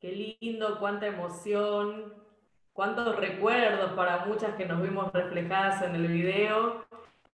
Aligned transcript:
Qué 0.00 0.38
lindo, 0.40 0.78
cuánta 0.78 1.06
emoción, 1.06 2.14
cuántos 2.72 3.16
recuerdos 3.16 3.92
para 3.92 4.24
muchas 4.24 4.54
que 4.54 4.64
nos 4.64 4.80
vimos 4.80 5.12
reflejadas 5.12 5.82
en 5.82 5.94
el 5.94 6.08
video. 6.08 6.86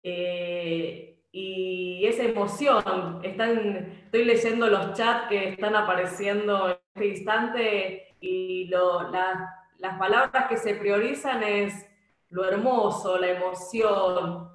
Eh, 0.02 1.16
y 1.32 2.04
esa 2.04 2.24
emoción, 2.24 3.20
están, 3.22 4.02
estoy 4.04 4.24
leyendo 4.26 4.66
los 4.66 4.92
chats 4.92 5.28
que 5.30 5.48
están 5.48 5.74
apareciendo 5.74 6.68
en 6.68 6.76
este 6.94 7.06
instante 7.06 8.16
y 8.20 8.66
las 8.66 9.98
palabras 9.98 10.46
que 10.46 10.58
se 10.58 10.74
priorizan 10.74 11.42
es 11.42 11.86
lo 12.28 12.44
hermoso, 12.44 13.16
la 13.16 13.28
emoción, 13.28 14.50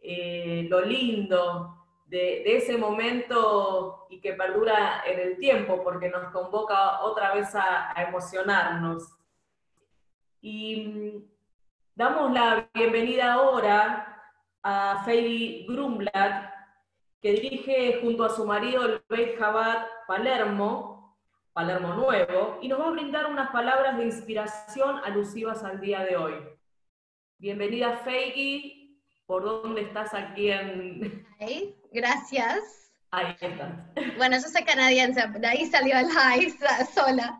eh, 0.00 0.64
lo 0.70 0.80
lindo 0.82 1.77
de, 2.08 2.56
ese 2.56 2.76
momento 2.76 4.06
y 4.10 4.20
que 4.20 4.32
perdura 4.32 5.02
en 5.06 5.20
el 5.20 5.38
tiempo 5.38 5.82
porque 5.82 6.08
nos 6.08 6.32
convoca 6.32 7.02
otra 7.02 7.34
vez 7.34 7.54
a, 7.54 7.94
emocionarnos. 7.96 9.14
Y 10.40 10.86
mm, 10.86 11.24
damos 11.94 12.32
la 12.32 12.68
bienvenida 12.72 13.34
ahora 13.34 14.32
a 14.62 15.02
Feli 15.04 15.66
Grumblad, 15.68 16.50
que 17.20 17.32
dirige 17.32 18.00
junto 18.00 18.24
a 18.24 18.30
su 18.30 18.46
marido 18.46 18.86
el 18.86 19.02
Beit 19.08 19.38
Chabad 19.38 19.86
Palermo, 20.06 21.16
Palermo 21.52 21.94
Nuevo, 21.94 22.58
y 22.62 22.68
nos 22.68 22.80
va 22.80 22.88
a 22.88 22.92
brindar 22.92 23.26
unas 23.26 23.50
palabras 23.50 23.98
de 23.98 24.04
inspiración 24.04 25.00
alusivas 25.04 25.62
al 25.64 25.80
día 25.80 26.04
de 26.04 26.16
hoy. 26.16 26.34
Bienvenida 27.38 27.98
Feigi, 27.98 28.77
¿por 29.28 29.44
dónde 29.44 29.82
estás 29.82 30.14
aquí 30.14 30.50
en...? 30.50 31.26
gracias. 31.92 32.90
Ahí 33.10 33.36
está. 33.38 33.92
Bueno, 34.16 34.36
yo 34.36 34.48
soy 34.48 34.64
canadiense, 34.64 35.22
de 35.28 35.46
ahí 35.46 35.66
salió 35.66 35.98
el 35.98 36.08
high 36.08 36.50
sola. 36.94 37.38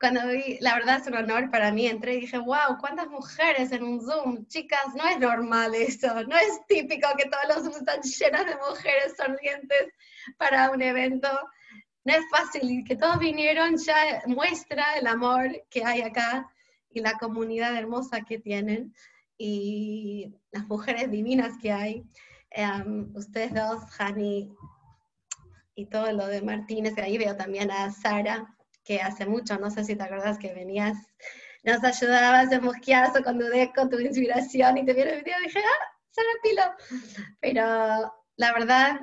Cuando 0.00 0.26
vi, 0.28 0.56
la 0.60 0.74
verdad 0.74 0.96
es 0.96 1.06
un 1.06 1.16
honor 1.16 1.50
para 1.50 1.72
mí, 1.72 1.86
entré 1.86 2.14
y 2.14 2.20
dije, 2.22 2.38
wow, 2.38 2.78
cuántas 2.80 3.08
mujeres 3.08 3.70
en 3.70 3.82
un 3.82 4.00
Zoom. 4.00 4.46
Chicas, 4.46 4.94
no 4.94 5.06
es 5.06 5.18
normal 5.20 5.74
eso, 5.74 6.08
no 6.24 6.36
es 6.36 6.66
típico 6.66 7.06
que 7.18 7.28
todos 7.28 7.44
los 7.48 7.64
Zooms 7.64 7.76
están 7.76 8.00
llenos 8.00 8.46
de 8.46 8.56
mujeres 8.56 9.14
sonrientes 9.18 9.92
para 10.38 10.70
un 10.70 10.80
evento. 10.80 11.28
No 12.04 12.14
es 12.14 12.24
fácil 12.30 12.82
que 12.86 12.96
todos 12.96 13.18
vinieron 13.18 13.76
ya 13.76 14.22
muestra 14.26 14.94
el 14.98 15.06
amor 15.06 15.50
que 15.68 15.84
hay 15.84 16.00
acá 16.00 16.50
y 16.90 17.00
la 17.00 17.18
comunidad 17.18 17.76
hermosa 17.76 18.22
que 18.22 18.38
tienen 18.38 18.94
y 19.42 20.34
las 20.50 20.66
mujeres 20.68 21.10
divinas 21.10 21.56
que 21.62 21.72
hay. 21.72 22.04
Em, 22.50 23.10
ustedes 23.16 23.54
dos, 23.54 23.82
Hani 23.98 24.54
y 25.74 25.86
todo 25.86 26.12
lo 26.12 26.26
de 26.26 26.42
Martínez, 26.42 26.94
que 26.94 27.00
ahí 27.00 27.16
veo 27.16 27.34
también 27.34 27.70
a 27.70 27.90
Sara, 27.90 28.54
que 28.84 29.00
hace 29.00 29.24
mucho, 29.24 29.58
no 29.58 29.70
sé 29.70 29.84
si 29.84 29.96
te 29.96 30.02
acuerdas 30.02 30.38
que 30.38 30.52
venías, 30.52 30.98
nos 31.62 31.82
ayudabas 31.82 32.50
de 32.50 32.60
mosqueazo 32.60 33.22
con 33.24 33.38
dudé 33.38 33.72
con 33.74 33.88
tu 33.88 33.98
inspiración 33.98 34.76
y 34.76 34.84
te 34.84 34.92
vieron 34.92 35.14
el 35.14 35.22
video 35.22 35.40
y 35.40 35.44
dije, 35.44 35.60
ah, 35.60 35.96
Sara 36.10 36.28
Pilo. 36.42 36.62
Pero 37.40 38.14
la 38.36 38.52
verdad, 38.52 39.00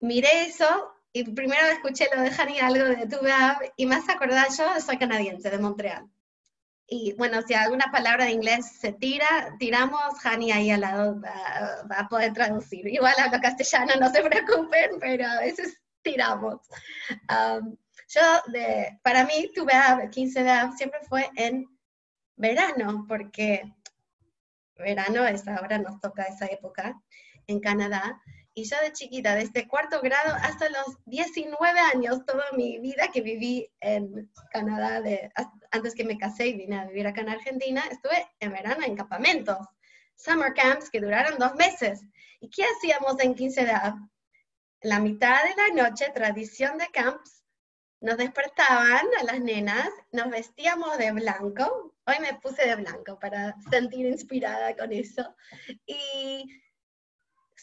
miré 0.00 0.48
eso 0.48 0.92
y 1.12 1.24
primero 1.24 1.66
escuché 1.68 2.10
lo 2.14 2.20
de 2.20 2.30
Hani 2.30 2.60
algo 2.60 2.84
de 2.84 3.06
tu 3.06 3.16
y 3.76 3.86
más 3.86 4.06
acordar 4.10 4.48
yo 4.50 4.80
soy 4.82 4.98
canadiense 4.98 5.48
de 5.48 5.58
Montreal. 5.58 6.10
Y 6.88 7.14
bueno, 7.14 7.42
si 7.42 7.54
alguna 7.54 7.86
palabra 7.90 8.26
de 8.26 8.30
inglés 8.30 8.78
se 8.78 8.92
tira, 8.92 9.56
tiramos, 9.58 10.00
Hani 10.24 10.52
ahí 10.52 10.70
al 10.70 10.82
lado 10.82 11.20
va, 11.20 11.98
a 11.98 12.08
poder 12.08 12.32
traducir. 12.32 12.86
Igual 12.86 13.14
hablo 13.18 13.40
castellano, 13.40 13.94
no 13.98 14.08
se 14.10 14.22
preocupen, 14.22 14.98
pero 15.00 15.26
a 15.26 15.40
veces 15.40 15.82
tiramos. 16.02 16.60
Um, 17.28 17.76
yo, 18.08 18.20
de, 18.52 19.00
para 19.02 19.24
mí, 19.24 19.50
tuve 19.52 19.72
15 20.10 20.44
de 20.44 20.50
Av 20.50 20.76
siempre 20.76 21.00
fue 21.08 21.28
en 21.34 21.66
verano, 22.36 23.04
porque 23.08 23.64
verano 24.76 25.26
es 25.26 25.46
ahora, 25.48 25.78
nos 25.78 26.00
toca 26.00 26.22
esa 26.24 26.46
época 26.46 27.00
en 27.48 27.60
Canadá. 27.60 28.20
Y 28.58 28.64
yo 28.64 28.76
de 28.80 28.90
chiquita, 28.90 29.34
desde 29.34 29.68
cuarto 29.68 30.00
grado 30.00 30.34
hasta 30.40 30.70
los 30.70 30.96
19 31.04 31.78
años, 31.78 32.24
toda 32.24 32.42
mi 32.52 32.78
vida 32.78 33.10
que 33.12 33.20
viví 33.20 33.70
en 33.80 34.32
Canadá, 34.50 35.02
de, 35.02 35.30
antes 35.70 35.94
que 35.94 36.04
me 36.04 36.16
casé 36.16 36.46
y 36.46 36.56
vine 36.56 36.78
a 36.78 36.86
vivir 36.86 37.06
acá 37.06 37.20
en 37.20 37.28
Argentina, 37.28 37.84
estuve 37.90 38.26
en 38.40 38.52
verano 38.52 38.82
en 38.82 38.96
campamentos, 38.96 39.58
summer 40.14 40.54
camps 40.54 40.88
que 40.88 41.02
duraron 41.02 41.38
dos 41.38 41.54
meses. 41.54 42.00
¿Y 42.40 42.48
qué 42.48 42.64
hacíamos 42.64 43.20
en 43.20 43.34
15 43.34 43.66
de 43.66 43.72
la 44.80 45.00
mitad 45.00 45.36
de 45.44 45.74
la 45.74 45.88
noche, 45.88 46.10
tradición 46.14 46.78
de 46.78 46.86
camps, 46.86 47.44
nos 48.00 48.16
despertaban 48.16 49.06
a 49.20 49.24
las 49.24 49.40
nenas, 49.40 49.90
nos 50.12 50.30
vestíamos 50.30 50.96
de 50.96 51.12
blanco. 51.12 51.94
Hoy 52.06 52.14
me 52.22 52.32
puse 52.40 52.66
de 52.66 52.76
blanco 52.76 53.18
para 53.18 53.54
sentir 53.70 54.06
inspirada 54.06 54.74
con 54.74 54.94
eso. 54.94 55.36
Y 55.84 56.48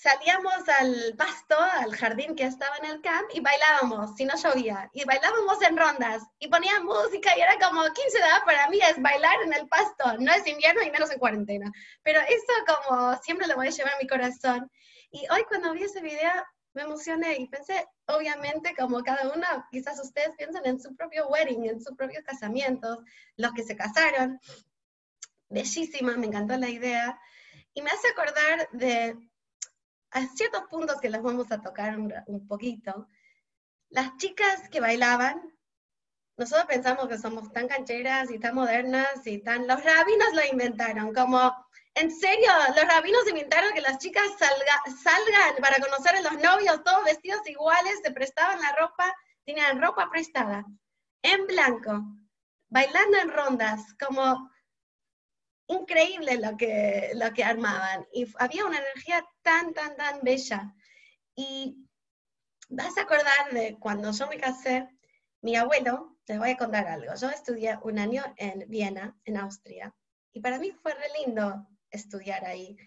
salíamos 0.04 0.68
al 0.68 1.16
pasto, 1.18 1.58
al 1.58 1.96
jardín 1.96 2.36
que 2.36 2.44
estaba 2.44 2.76
en 2.76 2.86
el 2.92 3.02
camp 3.02 3.30
y 3.34 3.40
bailábamos, 3.40 4.18
si 4.18 4.26
no 4.26 4.36
llovía, 4.36 4.90
y 4.92 5.06
bailábamos 5.06 5.62
en 5.62 5.78
rondas 5.78 6.24
y 6.40 6.50
ponían 6.50 6.84
música 6.84 7.32
y 7.38 7.40
era 7.40 7.58
como 7.58 7.84
15 7.84 8.18
de 8.18 8.20
edad 8.20 8.44
para 8.46 8.68
mí 8.68 8.80
es 8.82 9.02
bailar 9.02 9.42
en 9.46 9.54
el 9.54 9.66
pasto, 9.70 10.18
no 10.20 10.34
es 10.34 10.46
invierno 10.46 10.82
y 10.82 10.92
menos 10.92 11.10
en 11.10 11.20
cuarentena, 11.20 11.72
pero 12.02 12.20
eso 12.20 12.54
como 12.68 13.16
siempre 13.22 13.48
lo 13.48 13.56
voy 13.56 13.68
a 13.68 13.70
llevar 13.70 13.94
a 13.94 13.98
mi 14.02 14.08
corazón. 14.08 14.70
Y 15.10 15.26
hoy 15.32 15.46
cuando 15.48 15.72
vi 15.72 15.84
ese 15.84 16.02
video 16.02 16.34
me 16.74 16.82
emocioné 16.82 17.38
y 17.38 17.48
pensé, 17.48 17.88
obviamente 18.08 18.76
como 18.78 19.02
cada 19.04 19.32
una, 19.32 19.70
quizás 19.72 20.02
ustedes 20.04 20.36
piensan 20.38 20.66
en 20.66 20.82
su 20.82 20.94
propio 20.98 21.30
wedding, 21.30 21.66
en 21.66 21.82
sus 21.82 21.96
propios 21.96 22.26
casamientos, 22.26 22.98
los 23.38 23.54
que 23.54 23.64
se 23.64 23.78
casaron, 23.78 24.38
bellísima, 25.48 26.18
me 26.18 26.28
encantó 26.28 26.58
la 26.58 26.70
idea, 26.70 27.18
y 27.74 27.82
me 27.82 27.90
hace 27.90 28.10
acordar 28.10 28.68
de 28.74 29.18
a 30.14 30.28
ciertos 30.28 30.64
puntos 30.70 31.02
que 31.02 31.10
los 31.10 31.22
vamos 31.22 31.52
a 31.52 31.62
tocar 31.62 31.98
un, 31.98 32.48
poquito, 32.48 33.08
las 33.90 34.16
chicas 34.18 34.70
que 34.70 34.80
bailaban, 34.80 35.42
nosotros 36.38 36.66
pensamos 36.68 37.08
que 37.08 37.18
somos 37.18 37.52
tan 37.52 37.68
cancheras 37.68 38.32
y 38.32 38.40
tan 38.40 38.56
modernas 38.56 39.26
y 39.26 39.40
tan... 39.40 39.68
Los 39.68 39.84
rabinos 39.84 40.34
lo 40.34 40.46
inventaron, 40.52 41.14
como, 41.14 41.54
en 41.96 42.12
serio, 42.12 42.50
los 42.76 42.88
rabinos 42.88 43.28
inventaron 43.28 43.74
que 43.74 43.82
las 43.82 44.00
chicas 44.00 44.26
salgan 44.38 45.56
para 45.62 45.80
conocer 45.80 46.16
a 46.16 46.22
los 46.22 46.42
novios, 46.42 46.84
todos 46.84 47.04
vestidos 47.04 47.48
iguales, 47.48 48.00
se 48.04 48.12
prestaban 48.12 48.62
la 48.62 48.76
ropa, 48.76 49.14
tenían 49.46 49.82
ropa 49.82 50.10
prestada, 50.10 50.66
en 51.22 51.46
blanco, 51.48 52.04
bailando 52.70 53.18
en 53.18 53.30
rondas, 53.32 53.82
como 54.04 54.50
increíble 55.74 56.38
lo 56.38 56.56
que, 56.58 57.12
lo 57.16 57.34
que 57.34 57.44
armaban 57.44 58.06
y 58.14 58.28
había 58.40 58.66
una 58.66 58.80
energía 58.80 59.26
tan, 59.42 59.74
tan, 59.74 59.96
tan 59.96 60.22
bella. 60.22 60.74
Y 61.36 61.78
vas 62.70 62.98
a 62.98 63.02
acordar 63.02 63.52
de 63.52 63.78
cuando 63.80 64.12
yo 64.12 64.28
me 64.28 64.38
casé, 64.38 64.88
mi 65.42 65.56
abuelo, 65.56 66.18
te 66.26 66.38
voy 66.38 66.52
a 66.52 66.58
contar 66.58 66.88
algo, 66.88 67.14
yo 67.16 67.30
estudié 67.30 67.78
un 67.84 68.00
año 68.00 68.24
en 68.38 68.66
Viena, 68.70 69.18
en 69.26 69.38
Austria, 69.38 69.94
y 70.32 70.40
para 70.40 70.58
mí 70.58 70.72
fue 70.72 70.94
re 70.94 71.08
lindo 71.20 71.68
estudiar 71.92 72.46
ahí, 72.46 72.78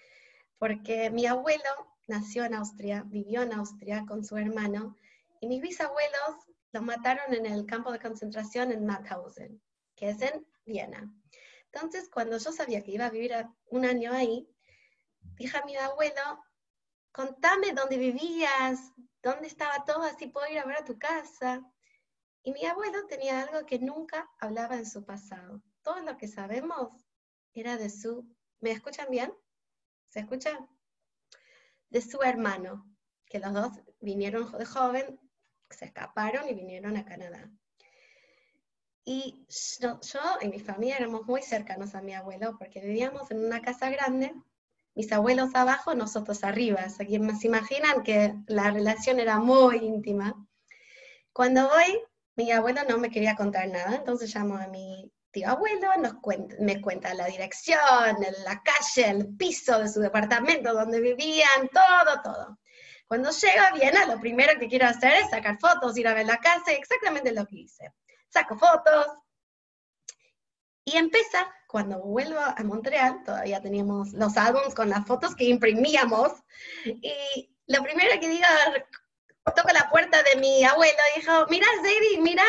porque 0.58 1.10
mi 1.10 1.26
abuelo 1.26 1.70
nació 2.08 2.44
en 2.44 2.54
Austria, 2.54 3.02
vivió 3.06 3.42
en 3.42 3.52
Austria 3.52 4.04
con 4.08 4.24
su 4.24 4.36
hermano, 4.36 4.96
y 5.40 5.48
mis 5.48 5.60
bisabuelos 5.60 6.46
lo 6.72 6.82
mataron 6.82 7.34
en 7.34 7.46
el 7.46 7.66
campo 7.66 7.92
de 7.92 8.00
concentración 8.00 8.72
en 8.72 8.86
Mauthausen, 8.86 9.60
que 9.94 10.10
es 10.10 10.22
en 10.22 10.46
Viena. 10.64 11.12
Entonces, 11.72 12.08
cuando 12.08 12.38
yo 12.38 12.52
sabía 12.52 12.82
que 12.82 12.92
iba 12.92 13.06
a 13.06 13.10
vivir 13.10 13.34
un 13.66 13.84
año 13.84 14.12
ahí, 14.12 14.48
dije 15.36 15.58
a 15.58 15.64
mi 15.64 15.76
abuelo, 15.76 16.42
contame 17.12 17.72
dónde 17.72 17.98
vivías, 17.98 18.92
dónde 19.22 19.48
estaba 19.48 19.84
todo, 19.84 20.02
así 20.02 20.26
puedo 20.28 20.50
ir 20.50 20.58
a 20.58 20.64
ver 20.64 20.76
a 20.76 20.84
tu 20.84 20.98
casa. 20.98 21.62
Y 22.42 22.52
mi 22.52 22.64
abuelo 22.64 23.06
tenía 23.06 23.42
algo 23.42 23.66
que 23.66 23.78
nunca 23.78 24.30
hablaba 24.38 24.76
en 24.76 24.86
su 24.86 25.04
pasado. 25.04 25.62
Todo 25.82 26.00
lo 26.00 26.16
que 26.16 26.28
sabemos 26.28 26.92
era 27.54 27.76
de 27.76 27.90
su... 27.90 28.24
¿Me 28.60 28.70
escuchan 28.70 29.08
bien? 29.10 29.32
¿Se 30.08 30.20
escucha? 30.20 30.58
De 31.90 32.00
su 32.00 32.22
hermano, 32.22 32.86
que 33.26 33.38
los 33.38 33.52
dos 33.52 33.72
vinieron 34.00 34.50
de 34.52 34.64
joven, 34.64 35.20
se 35.70 35.86
escaparon 35.86 36.48
y 36.48 36.54
vinieron 36.54 36.96
a 36.96 37.04
Canadá. 37.04 37.50
Y 39.08 39.46
yo, 39.48 40.00
y 40.40 40.48
mi 40.48 40.58
familia 40.58 40.96
éramos 40.96 41.26
muy 41.26 41.40
cercanos 41.40 41.94
a 41.94 42.02
mi 42.02 42.12
abuelo 42.12 42.56
porque 42.58 42.80
vivíamos 42.80 43.30
en 43.30 43.44
una 43.44 43.62
casa 43.62 43.88
grande, 43.88 44.34
mis 44.96 45.12
abuelos 45.12 45.54
abajo, 45.54 45.94
nosotros 45.94 46.42
arriba. 46.42 46.84
O 46.84 46.90
sea, 46.90 47.06
se 47.06 47.46
imaginan 47.46 48.02
que 48.02 48.34
la 48.48 48.72
relación 48.72 49.20
era 49.20 49.38
muy 49.38 49.76
íntima. 49.76 50.34
Cuando 51.32 51.68
voy, 51.68 52.02
mi 52.34 52.50
abuelo 52.50 52.80
no 52.88 52.98
me 52.98 53.08
quería 53.08 53.36
contar 53.36 53.68
nada, 53.68 53.94
entonces 53.94 54.34
llamo 54.34 54.56
a 54.56 54.66
mi 54.66 55.12
tío 55.30 55.50
abuelo, 55.50 55.88
nos 56.02 56.14
me 56.58 56.80
cuenta 56.80 57.14
la 57.14 57.26
dirección, 57.26 57.78
la 58.44 58.60
calle, 58.64 59.08
el 59.08 59.36
piso 59.36 59.78
de 59.78 59.88
su 59.88 60.00
departamento 60.00 60.74
donde 60.74 61.00
vivían, 61.00 61.68
todo, 61.72 62.22
todo. 62.24 62.58
Cuando 63.06 63.30
llego 63.30 63.64
a 63.64 63.72
Viena, 63.72 64.04
lo 64.06 64.18
primero 64.18 64.58
que 64.58 64.66
quiero 64.66 64.86
hacer 64.86 65.12
es 65.12 65.30
sacar 65.30 65.60
fotos, 65.60 65.96
ir 65.96 66.08
a 66.08 66.14
ver 66.14 66.26
la 66.26 66.38
casa, 66.38 66.72
exactamente 66.72 67.30
lo 67.30 67.46
que 67.46 67.58
hice 67.60 67.92
saco 68.36 68.56
fotos. 68.56 69.06
Y 70.84 70.96
empieza, 70.96 71.52
cuando 71.68 71.98
vuelvo 71.98 72.38
a 72.38 72.62
Montreal, 72.62 73.22
todavía 73.24 73.60
teníamos 73.60 74.12
los 74.12 74.36
álbumes 74.36 74.74
con 74.74 74.88
las 74.88 75.06
fotos 75.06 75.34
que 75.34 75.44
imprimíamos, 75.44 76.32
y 76.84 77.50
lo 77.66 77.82
primero 77.82 78.20
que 78.20 78.28
digo, 78.28 78.46
toco 79.56 79.72
la 79.72 79.88
puerta 79.90 80.22
de 80.22 80.36
mi 80.36 80.64
abuelo 80.64 80.98
y 81.14 81.20
dijo, 81.20 81.46
mira, 81.48 81.66
Zairi, 81.82 82.18
mira 82.20 82.44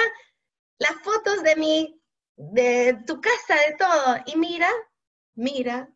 las 0.78 0.94
fotos 1.04 1.42
de 1.42 1.56
mi, 1.56 2.02
de 2.36 3.02
tu 3.08 3.20
casa, 3.22 3.56
de 3.68 3.76
todo. 3.76 4.18
Y 4.28 4.36
mira, 4.36 4.70
mira, 5.36 5.90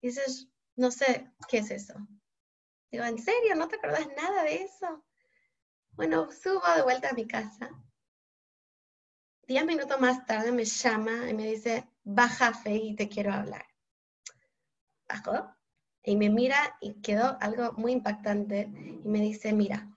y 0.00 0.08
dices, 0.08 0.48
no 0.76 0.90
sé, 0.90 1.30
¿qué 1.48 1.58
es 1.58 1.70
eso? 1.70 1.94
Digo, 2.90 3.04
¿en 3.04 3.18
serio? 3.18 3.54
¿No 3.54 3.68
te 3.68 3.76
acordás 3.76 4.08
nada 4.16 4.42
de 4.42 4.62
eso? 4.62 5.04
Bueno, 5.92 6.30
subo 6.32 6.62
de 6.74 6.82
vuelta 6.82 7.10
a 7.10 7.14
mi 7.14 7.26
casa. 7.26 7.70
Diez 9.46 9.64
minutos 9.66 10.00
más 10.00 10.24
tarde 10.26 10.52
me 10.52 10.64
llama 10.64 11.28
y 11.28 11.34
me 11.34 11.46
dice, 11.46 11.86
baja 12.02 12.54
fe 12.54 12.74
y 12.74 12.96
te 12.96 13.08
quiero 13.08 13.32
hablar. 13.32 13.66
Bajo 15.08 15.54
y 16.02 16.16
me 16.16 16.28
mira 16.28 16.76
y 16.80 17.00
quedó 17.00 17.36
algo 17.40 17.72
muy 17.72 17.92
impactante 17.92 18.68
y 19.04 19.08
me 19.08 19.20
dice, 19.20 19.52
mira, 19.52 19.88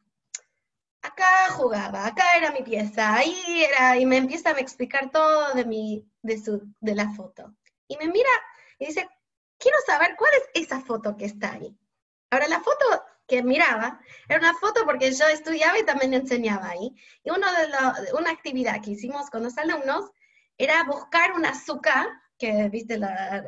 acá 1.01 1.51
jugaba, 1.51 2.05
acá 2.05 2.23
era 2.37 2.51
mi 2.51 2.61
pieza, 2.61 3.13
ahí 3.13 3.63
era, 3.63 3.97
y 3.97 4.05
me 4.05 4.17
empieza 4.17 4.51
a 4.51 4.59
explicar 4.59 5.11
todo 5.11 5.53
de, 5.53 5.65
mi, 5.65 6.09
de, 6.21 6.41
su, 6.41 6.73
de 6.79 6.95
la 6.95 7.09
foto. 7.11 7.53
Y 7.87 7.97
me 7.97 8.07
mira 8.07 8.29
y 8.79 8.87
dice, 8.87 9.09
quiero 9.57 9.77
saber 9.85 10.15
cuál 10.17 10.31
es 10.33 10.63
esa 10.63 10.81
foto 10.81 11.17
que 11.17 11.25
está 11.25 11.53
ahí. 11.53 11.77
Ahora, 12.29 12.47
la 12.47 12.61
foto 12.61 12.85
que 13.27 13.43
miraba 13.43 13.99
era 14.29 14.39
una 14.39 14.53
foto 14.53 14.85
porque 14.85 15.11
yo 15.11 15.27
estudiaba 15.27 15.77
y 15.77 15.83
también 15.83 16.13
enseñaba 16.13 16.69
ahí. 16.69 16.95
Y 17.23 17.29
uno 17.29 17.47
de 17.51 18.13
una 18.13 18.31
actividad 18.31 18.81
que 18.81 18.91
hicimos 18.91 19.29
con 19.29 19.43
los 19.43 19.57
alumnos 19.57 20.11
era 20.57 20.83
buscar 20.83 21.33
un 21.33 21.45
azúcar, 21.45 22.07
que 22.39 22.69
viste 22.69 22.99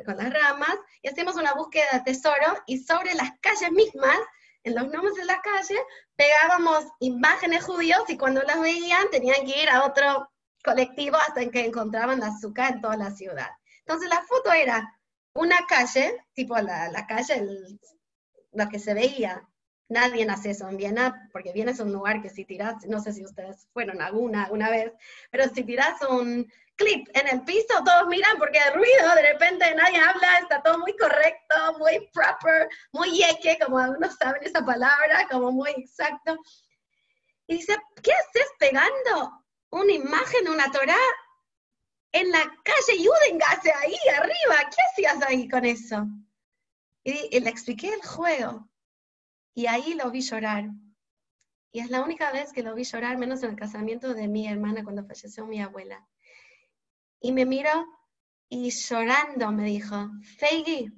con 0.04 0.16
las 0.16 0.32
ramas, 0.32 0.76
y 1.02 1.08
hacíamos 1.08 1.36
una 1.36 1.54
búsqueda 1.54 1.86
de 1.92 2.00
tesoro 2.00 2.62
y 2.66 2.78
sobre 2.78 3.14
las 3.14 3.30
calles 3.40 3.70
mismas, 3.72 4.18
en 4.62 4.74
los 4.74 4.88
nombres 4.88 5.14
de 5.14 5.24
la 5.24 5.40
calle, 5.40 5.78
pegábamos 6.16 6.84
imágenes 7.00 7.64
judíos 7.64 8.02
y 8.08 8.18
cuando 8.18 8.42
las 8.42 8.60
veían 8.60 9.08
tenían 9.10 9.46
que 9.46 9.62
ir 9.62 9.70
a 9.70 9.84
otro 9.86 10.30
colectivo 10.62 11.16
hasta 11.16 11.48
que 11.50 11.64
encontraban 11.64 12.20
la 12.20 12.26
azúcar 12.26 12.74
en 12.74 12.80
toda 12.82 12.96
la 12.96 13.10
ciudad. 13.10 13.48
Entonces 13.80 14.10
la 14.10 14.22
foto 14.22 14.52
era 14.52 15.00
una 15.32 15.64
calle, 15.66 16.24
tipo 16.34 16.56
la, 16.58 16.90
la 16.90 17.06
calle, 17.06 17.42
lo 18.52 18.68
que 18.68 18.78
se 18.78 18.94
veía. 18.94 19.42
Nadie 19.90 20.24
hace 20.30 20.50
eso 20.50 20.68
en 20.68 20.76
Viena, 20.76 21.28
porque 21.32 21.52
Viena 21.52 21.72
es 21.72 21.80
un 21.80 21.92
lugar 21.92 22.22
que 22.22 22.30
si 22.30 22.44
tiras, 22.44 22.86
no 22.86 23.00
sé 23.00 23.12
si 23.12 23.24
ustedes 23.24 23.66
fueron 23.72 24.00
alguna, 24.00 24.44
alguna 24.44 24.70
vez, 24.70 24.92
pero 25.30 25.44
si 25.52 25.64
tiras 25.64 26.00
un 26.08 26.50
clip 26.76 27.08
en 27.12 27.26
el 27.26 27.42
piso, 27.42 27.82
todos 27.84 28.06
miran 28.06 28.38
porque 28.38 28.60
hay 28.60 28.72
ruido, 28.72 29.14
de 29.16 29.32
repente 29.32 29.74
nadie 29.74 29.98
habla, 29.98 30.38
está 30.38 30.62
todo 30.62 30.78
muy 30.78 30.96
correcto, 30.96 31.56
muy 31.78 32.08
proper, 32.12 32.68
muy 32.92 33.10
yeque, 33.10 33.58
como 33.62 33.78
algunos 33.78 34.14
saben 34.14 34.44
esa 34.44 34.64
palabra, 34.64 35.26
como 35.28 35.50
muy 35.50 35.70
exacto. 35.70 36.38
Y 37.48 37.56
dice, 37.56 37.76
¿qué 38.00 38.12
haces 38.12 38.48
pegando 38.60 39.44
una 39.70 39.92
imagen 39.92 40.48
una 40.48 40.70
Torah 40.70 40.94
en 42.12 42.30
la 42.30 42.44
calle 42.62 43.04
Judengase, 43.04 43.72
ahí 43.72 43.96
arriba? 44.16 44.70
¿Qué 44.70 44.82
hacías 44.92 45.22
ahí 45.26 45.48
con 45.48 45.64
eso? 45.64 46.06
Y, 47.02 47.40
le 47.40 47.50
expliqué 47.50 47.92
el 47.92 48.06
juego. 48.06 48.69
Y 49.54 49.66
ahí 49.66 49.94
lo 49.94 50.10
vi 50.10 50.20
llorar. 50.20 50.70
Y 51.72 51.80
es 51.80 51.90
la 51.90 52.02
única 52.02 52.32
vez 52.32 52.52
que 52.52 52.62
lo 52.62 52.74
vi 52.74 52.84
llorar, 52.84 53.18
menos 53.18 53.42
en 53.42 53.50
el 53.50 53.56
casamiento 53.56 54.14
de 54.14 54.28
mi 54.28 54.48
hermana 54.48 54.82
cuando 54.82 55.04
falleció 55.04 55.46
mi 55.46 55.60
abuela. 55.62 56.06
Y 57.20 57.32
me 57.32 57.44
miró 57.46 57.86
y 58.48 58.70
llorando 58.70 59.52
me 59.52 59.64
dijo, 59.64 60.10
Feigi, 60.38 60.90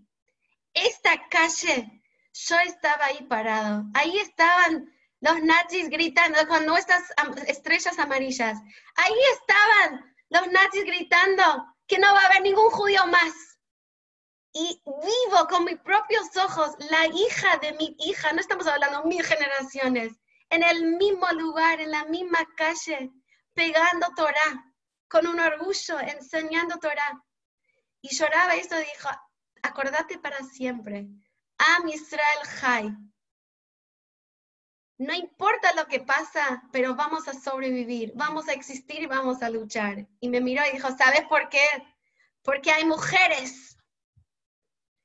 esta 0.72 1.28
calle, 1.28 2.02
yo 2.32 2.56
estaba 2.60 3.06
ahí 3.06 3.26
parado. 3.28 3.84
Ahí 3.92 4.16
estaban 4.18 4.90
los 5.20 5.42
nazis 5.42 5.90
gritando 5.90 6.38
con 6.48 6.64
nuestras 6.64 7.02
estrellas 7.46 7.98
amarillas. 7.98 8.58
Ahí 8.96 9.14
estaban 9.34 10.14
los 10.30 10.50
nazis 10.50 10.84
gritando 10.84 11.42
que 11.86 11.98
no 11.98 12.12
va 12.12 12.20
a 12.20 12.26
haber 12.26 12.42
ningún 12.42 12.70
judío 12.70 13.06
más 13.06 13.51
y 14.52 14.82
vivo 14.84 15.46
con 15.48 15.64
mis 15.64 15.78
propios 15.78 16.36
ojos 16.36 16.74
la 16.90 17.06
hija 17.06 17.56
de 17.58 17.72
mi 17.72 17.96
hija, 18.00 18.32
no 18.32 18.40
estamos 18.40 18.66
hablando 18.66 19.04
mil 19.04 19.24
generaciones, 19.24 20.12
en 20.50 20.62
el 20.62 20.96
mismo 20.96 21.26
lugar, 21.32 21.80
en 21.80 21.90
la 21.90 22.04
misma 22.04 22.38
calle, 22.56 23.10
pegando 23.54 24.08
Torah, 24.14 24.74
con 25.08 25.26
un 25.26 25.40
orgullo, 25.40 25.98
enseñando 26.00 26.78
Torah. 26.78 27.22
Y 28.02 28.14
lloraba 28.14 28.56
y 28.56 28.60
eso 28.60 28.76
dijo, 28.76 29.08
acordate 29.62 30.18
para 30.18 30.38
siempre, 30.44 31.08
Am 31.58 31.88
Israel 31.88 32.46
Jai. 32.60 32.96
No 34.98 35.14
importa 35.14 35.72
lo 35.74 35.86
que 35.86 36.00
pasa, 36.00 36.62
pero 36.72 36.94
vamos 36.94 37.26
a 37.26 37.34
sobrevivir, 37.34 38.12
vamos 38.14 38.48
a 38.48 38.52
existir 38.52 39.02
y 39.02 39.06
vamos 39.06 39.42
a 39.42 39.50
luchar. 39.50 40.06
Y 40.20 40.28
me 40.28 40.40
miró 40.40 40.62
y 40.66 40.72
dijo, 40.72 40.88
¿sabes 40.96 41.22
por 41.22 41.48
qué? 41.48 41.66
Porque 42.42 42.70
hay 42.70 42.84
mujeres 42.84 43.71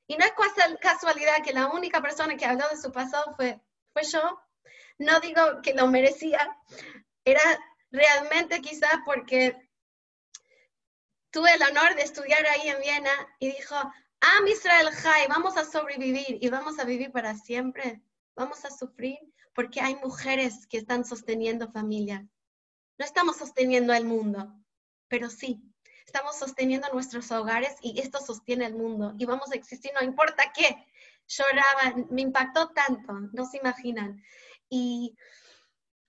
y 0.08 0.16
no 0.16 0.24
es 0.24 0.32
casualidad 0.80 1.44
que 1.44 1.52
la 1.52 1.68
única 1.68 2.00
persona 2.00 2.36
que 2.36 2.46
habló 2.46 2.66
de 2.70 2.80
su 2.80 2.90
pasado 2.90 3.34
fue, 3.36 3.60
fue 3.92 4.02
yo. 4.04 4.40
No 4.98 5.20
digo 5.20 5.60
que 5.62 5.74
lo 5.74 5.86
merecía, 5.86 6.56
era 7.24 7.42
realmente 7.90 8.60
quizás 8.60 8.96
porque 9.04 9.54
tuve 11.30 11.52
el 11.54 11.62
honor 11.62 11.94
de 11.94 12.02
estudiar 12.02 12.44
ahí 12.46 12.68
en 12.68 12.80
Viena 12.80 13.10
y 13.38 13.52
dijo, 13.52 13.74
ah, 13.76 14.40
Israel 14.48 14.90
Jai, 14.90 15.26
vamos 15.28 15.58
a 15.58 15.64
sobrevivir 15.64 16.38
y 16.40 16.48
vamos 16.48 16.78
a 16.78 16.84
vivir 16.84 17.12
para 17.12 17.34
siempre, 17.34 18.00
vamos 18.34 18.64
a 18.64 18.70
sufrir 18.70 19.18
porque 19.54 19.82
hay 19.82 19.96
mujeres 19.96 20.66
que 20.68 20.78
están 20.78 21.04
sosteniendo 21.04 21.70
familia. 21.70 22.26
No 22.96 23.04
estamos 23.04 23.36
sosteniendo 23.36 23.92
el 23.92 24.06
mundo, 24.06 24.54
pero 25.08 25.28
sí, 25.28 25.62
estamos 26.08 26.38
sosteniendo 26.38 26.88
nuestros 26.90 27.30
hogares 27.32 27.76
y 27.82 28.00
esto 28.00 28.18
sostiene 28.18 28.64
el 28.64 28.74
mundo 28.74 29.14
y 29.18 29.26
vamos 29.26 29.52
a 29.52 29.56
existir, 29.56 29.90
no 29.94 30.02
importa 30.02 30.52
qué. 30.56 30.86
Lloraba, 31.26 32.06
me 32.08 32.22
impactó 32.22 32.70
tanto, 32.70 33.12
no 33.34 33.44
se 33.44 33.58
imaginan. 33.58 34.22
Y 34.70 35.14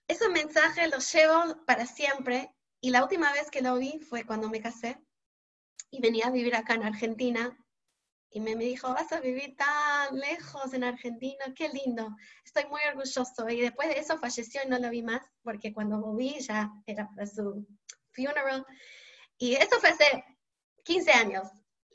ese 0.07 0.29
mensaje 0.29 0.87
lo 0.87 0.99
llevo 0.99 1.65
para 1.65 1.85
siempre 1.85 2.55
y 2.79 2.91
la 2.91 3.03
última 3.03 3.33
vez 3.33 3.51
que 3.51 3.61
lo 3.61 3.75
vi 3.75 3.99
fue 3.99 4.25
cuando 4.25 4.49
me 4.49 4.61
casé 4.61 4.97
y 5.91 5.99
venía 5.99 6.27
a 6.27 6.31
vivir 6.31 6.55
acá 6.55 6.75
en 6.75 6.83
Argentina 6.83 7.57
y 8.31 8.39
me, 8.39 8.55
dijo, 8.55 8.93
vas 8.93 9.11
a 9.11 9.19
vivir 9.19 9.57
tan 9.57 10.17
lejos 10.17 10.73
en 10.73 10.85
Argentina, 10.85 11.43
qué 11.57 11.67
lindo, 11.67 12.15
estoy 12.45 12.65
muy 12.67 12.79
orgulloso. 12.89 13.49
Y 13.49 13.59
después 13.59 13.89
de 13.89 13.99
eso 13.99 14.17
falleció 14.17 14.61
y 14.63 14.69
no 14.69 14.79
lo 14.79 14.89
vi 14.91 15.01
más, 15.01 15.23
porque 15.43 15.73
cuando 15.73 15.99
volví 15.99 16.39
ya 16.39 16.71
era 16.85 17.09
para 17.09 17.27
su 17.27 17.67
funeral. 18.13 18.65
Y 19.39 19.55
eso 19.55 19.79
fue 19.79 19.89
hace 19.89 20.23
15 20.83 21.11
años 21.11 21.47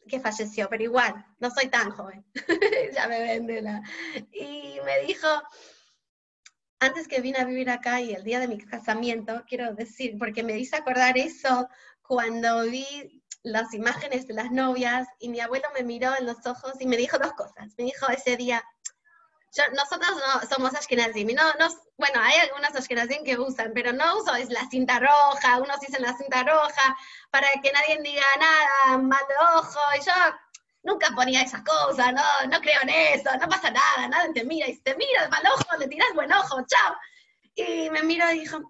que 0.08 0.18
falleció, 0.18 0.68
pero 0.68 0.82
igual, 0.82 1.14
no 1.38 1.50
soy 1.50 1.68
tan 1.68 1.90
joven. 1.90 2.24
ya 2.94 3.06
me 3.06 3.20
vende 3.20 3.62
la... 3.62 3.82
Y 4.32 4.78
me 4.84 5.00
dijo, 5.06 5.28
antes 6.80 7.06
que 7.06 7.20
vine 7.20 7.38
a 7.38 7.44
vivir 7.44 7.70
acá 7.70 8.00
y 8.00 8.12
el 8.12 8.24
día 8.24 8.40
de 8.40 8.48
mi 8.48 8.58
casamiento, 8.58 9.44
quiero 9.46 9.74
decir, 9.74 10.16
porque 10.18 10.42
me 10.42 10.58
hizo 10.58 10.76
acordar 10.76 11.16
eso 11.18 11.68
cuando 12.02 12.64
vi 12.64 13.22
las 13.42 13.74
imágenes 13.74 14.26
de 14.26 14.34
las 14.34 14.50
novias 14.50 15.06
y 15.18 15.28
mi 15.28 15.40
abuelo 15.40 15.68
me 15.74 15.84
miró 15.84 16.16
en 16.18 16.26
los 16.26 16.44
ojos 16.46 16.72
y 16.80 16.86
me 16.86 16.96
dijo 16.96 17.18
dos 17.18 17.34
cosas. 17.34 17.74
Me 17.76 17.84
dijo 17.84 18.08
ese 18.08 18.36
día, 18.36 18.64
nosotros 19.74 20.10
no 20.16 20.48
somos 20.48 20.74
ashkenazim, 20.74 21.28
no, 21.34 21.42
no, 21.58 21.68
bueno, 21.96 22.20
hay 22.20 22.38
algunas 22.40 22.74
ashkenazim 22.74 23.24
que 23.24 23.38
usan, 23.38 23.72
pero 23.74 23.92
no 23.92 24.18
uso 24.18 24.34
es 24.34 24.50
la 24.50 24.68
cinta 24.68 24.98
roja, 24.98 25.58
unos 25.58 25.80
dicen 25.80 26.02
la 26.02 26.16
cinta 26.16 26.42
roja, 26.42 26.96
para 27.30 27.48
que 27.62 27.72
nadie 27.72 28.00
diga 28.02 28.22
nada, 28.38 28.98
mal 28.98 29.22
de 29.28 29.34
ojo, 29.58 29.80
y 29.96 30.04
yo 30.04 30.12
nunca 30.82 31.10
ponía 31.14 31.42
esas 31.42 31.62
cosas, 31.62 32.12
no, 32.12 32.48
no 32.50 32.60
creo 32.60 32.80
en 32.82 32.90
eso, 32.90 33.30
no 33.40 33.48
pasa 33.48 33.70
nada, 33.70 34.08
nadie 34.08 34.32
te 34.32 34.44
mira, 34.44 34.68
y 34.68 34.74
si 34.74 34.80
te 34.82 34.94
mira 34.96 35.28
mal 35.28 35.42
ojo, 35.54 35.76
le 35.78 35.88
tiras 35.88 36.12
buen 36.14 36.32
ojo, 36.32 36.64
chao. 36.66 36.96
Y 37.54 37.88
me 37.90 38.02
miró 38.02 38.30
y 38.32 38.40
dijo, 38.40 38.60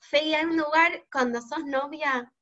Fey, 0.00 0.34
hay 0.34 0.44
un 0.44 0.56
lugar 0.56 1.04
cuando 1.12 1.40
sos 1.42 1.64
novia, 1.64 2.32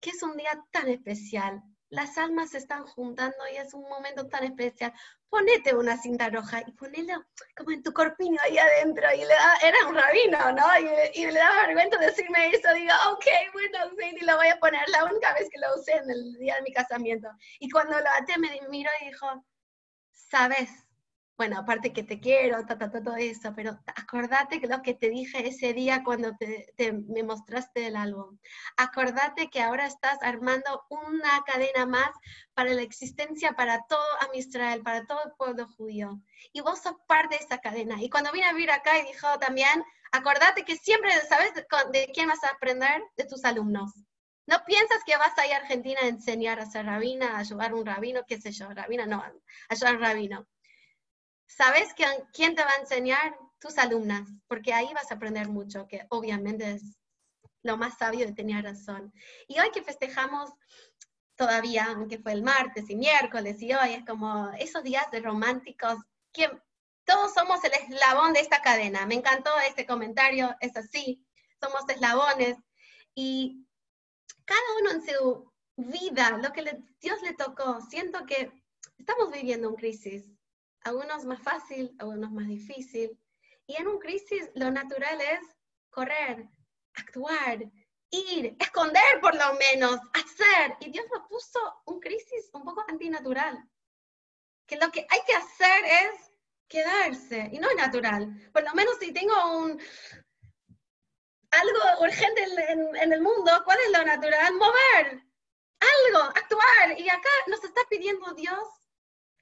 que 0.00 0.10
es 0.10 0.22
un 0.22 0.36
día 0.36 0.62
tan 0.70 0.88
especial, 0.88 1.62
las 1.90 2.18
almas 2.18 2.50
se 2.50 2.58
están 2.58 2.84
juntando 2.84 3.36
y 3.52 3.56
es 3.56 3.72
un 3.74 3.88
momento 3.88 4.28
tan 4.28 4.44
especial. 4.44 4.92
Ponete 5.30 5.74
una 5.74 5.96
cinta 5.96 6.30
roja 6.30 6.62
y 6.66 6.72
ponelo 6.72 7.24
como 7.56 7.70
en 7.72 7.82
tu 7.82 7.92
corpiño 7.92 8.38
ahí 8.42 8.56
adentro. 8.56 9.06
Y 9.14 9.18
le 9.18 9.26
da, 9.26 9.56
era 9.62 9.86
un 9.86 9.94
rabino, 9.94 10.52
¿no? 10.52 10.66
Y, 11.14 11.26
le 11.26 11.38
daba 11.38 11.66
vergüenza 11.66 11.98
decirme 11.98 12.48
eso. 12.48 12.72
Digo, 12.72 12.94
ok, 13.12 13.26
bueno, 13.52 13.78
sí, 13.98 14.16
y 14.20 14.24
lo 14.24 14.36
voy 14.36 14.48
a 14.48 14.58
poner. 14.58 14.88
La 14.88 15.04
única 15.04 15.34
vez 15.34 15.48
que 15.50 15.60
lo 15.60 15.78
usé 15.78 15.92
en 15.92 16.10
el 16.10 16.34
día 16.38 16.56
de 16.56 16.62
mi 16.62 16.72
casamiento. 16.72 17.28
Y 17.60 17.68
cuando 17.68 17.98
lo 17.98 18.10
até 18.18 18.38
me 18.38 18.58
miró 18.70 18.90
y 19.02 19.06
dijo, 19.06 19.44
¿sabes 20.12 20.87
bueno, 21.38 21.56
aparte 21.56 21.92
que 21.92 22.02
te 22.02 22.18
quiero, 22.18 22.66
todo 22.66 23.14
eso, 23.14 23.52
pero 23.54 23.78
acordate 23.94 24.60
que 24.60 24.66
lo 24.66 24.82
que 24.82 24.94
te 24.94 25.08
dije 25.08 25.46
ese 25.46 25.72
día 25.72 26.02
cuando 26.04 26.36
te, 26.36 26.92
me 27.06 27.22
mostraste 27.22 27.86
el 27.86 27.94
álbum. 27.94 28.36
Acordate 28.76 29.48
que 29.48 29.62
ahora 29.62 29.86
estás 29.86 30.18
armando 30.22 30.84
una 30.90 31.44
cadena 31.46 31.86
más 31.86 32.10
para 32.54 32.74
la 32.74 32.82
existencia 32.82 33.52
para 33.52 33.84
todo 33.88 34.00
a 34.20 34.36
Israel, 34.36 34.82
para 34.82 35.06
todo 35.06 35.20
el 35.26 35.32
pueblo 35.38 35.68
judío. 35.76 36.20
Y 36.52 36.60
vos 36.60 36.80
sos 36.80 36.96
parte 37.06 37.36
de 37.36 37.44
esa 37.44 37.58
cadena. 37.58 38.02
Y 38.02 38.10
cuando 38.10 38.32
vine 38.32 38.46
a 38.46 38.52
vivir 38.52 38.72
acá 38.72 38.98
y 38.98 39.06
dijo 39.06 39.28
también, 39.38 39.84
acordate 40.10 40.64
que 40.64 40.74
siempre, 40.74 41.12
¿sabes 41.28 41.52
de 41.54 42.10
quién 42.12 42.26
vas 42.26 42.42
a 42.42 42.48
aprender? 42.48 43.00
De 43.16 43.24
tus 43.26 43.44
alumnos. 43.44 43.92
No 44.48 44.56
piensas 44.66 45.04
que 45.06 45.16
vas 45.16 45.38
a 45.38 45.46
ir 45.46 45.52
a 45.52 45.58
Argentina 45.58 46.00
a 46.02 46.08
enseñar 46.08 46.58
a 46.58 46.66
ser 46.66 46.86
rabina, 46.86 47.36
a 47.36 47.38
ayudar 47.38 47.70
a 47.70 47.76
un 47.76 47.86
rabino, 47.86 48.24
qué 48.26 48.40
sé 48.40 48.50
yo, 48.50 48.68
rabina, 48.70 49.06
no, 49.06 49.22
a 49.22 49.32
ayudar 49.68 49.94
a 49.94 49.96
un 49.98 50.02
rabino 50.02 50.48
¿Sabes 51.48 51.88
quién 52.32 52.54
te 52.54 52.62
va 52.62 52.70
a 52.70 52.80
enseñar? 52.80 53.36
Tus 53.58 53.76
alumnas, 53.78 54.28
porque 54.46 54.72
ahí 54.72 54.88
vas 54.94 55.10
a 55.10 55.14
aprender 55.14 55.48
mucho, 55.48 55.88
que 55.88 56.06
obviamente 56.10 56.74
es 56.74 56.96
lo 57.62 57.76
más 57.76 57.98
sabio 57.98 58.24
de 58.24 58.32
tener 58.32 58.62
razón. 58.62 59.12
Y 59.48 59.58
hoy 59.58 59.70
que 59.72 59.82
festejamos 59.82 60.50
todavía, 61.34 61.86
aunque 61.86 62.18
fue 62.18 62.32
el 62.32 62.42
martes 62.42 62.88
y 62.88 62.94
miércoles 62.94 63.60
y 63.60 63.72
hoy 63.72 63.94
es 63.94 64.04
como 64.04 64.50
esos 64.58 64.84
días 64.84 65.10
de 65.10 65.20
románticos, 65.20 65.96
que 66.32 66.48
todos 67.04 67.34
somos 67.34 67.64
el 67.64 67.72
eslabón 67.72 68.32
de 68.32 68.40
esta 68.40 68.62
cadena. 68.62 69.06
Me 69.06 69.16
encantó 69.16 69.50
este 69.66 69.86
comentario, 69.86 70.54
es 70.60 70.76
así, 70.76 71.24
somos 71.60 71.88
eslabones 71.88 72.56
y 73.14 73.66
cada 74.44 74.60
uno 74.80 74.90
en 74.92 75.02
su 75.04 75.52
vida, 75.76 76.38
lo 76.38 76.52
que 76.52 76.78
Dios 77.00 77.22
le 77.22 77.34
tocó, 77.34 77.80
siento 77.80 78.24
que 78.26 78.52
estamos 78.98 79.32
viviendo 79.32 79.68
una 79.68 79.78
crisis 79.78 80.37
algunos 80.82 81.24
más 81.24 81.42
fácil, 81.42 81.94
algunos 81.98 82.30
más 82.30 82.46
difícil. 82.46 83.18
Y 83.66 83.76
en 83.76 83.86
un 83.88 83.98
crisis 83.98 84.50
lo 84.54 84.70
natural 84.70 85.20
es 85.20 85.40
correr, 85.90 86.48
actuar, 86.94 87.58
ir, 88.10 88.56
esconder 88.58 89.20
por 89.20 89.34
lo 89.34 89.54
menos, 89.54 89.98
hacer. 90.14 90.76
Y 90.80 90.90
Dios 90.90 91.06
nos 91.12 91.28
puso 91.28 91.60
un 91.86 92.00
crisis 92.00 92.50
un 92.52 92.64
poco 92.64 92.84
antinatural. 92.88 93.68
Que 94.66 94.76
lo 94.76 94.90
que 94.90 95.06
hay 95.08 95.20
que 95.26 95.34
hacer 95.34 95.84
es 95.84 96.32
quedarse, 96.68 97.48
y 97.52 97.58
no 97.58 97.68
es 97.70 97.76
natural. 97.76 98.50
Por 98.52 98.62
lo 98.62 98.74
menos 98.74 98.96
si 98.98 99.12
tengo 99.12 99.34
un, 99.58 99.80
algo 101.50 102.02
urgente 102.02 102.44
en, 102.68 102.96
en, 102.96 103.12
el 103.12 103.22
mundo, 103.22 103.50
¿cuál 103.64 103.78
es 103.86 103.98
lo 103.98 104.04
natural? 104.04 104.54
Mover, 104.54 105.24
algo, 105.80 106.22
actuar. 106.24 106.98
Y 106.98 107.08
acá 107.08 107.30
nos 107.46 107.64
está 107.64 107.80
pidiendo 107.88 108.32
Dios 108.34 108.77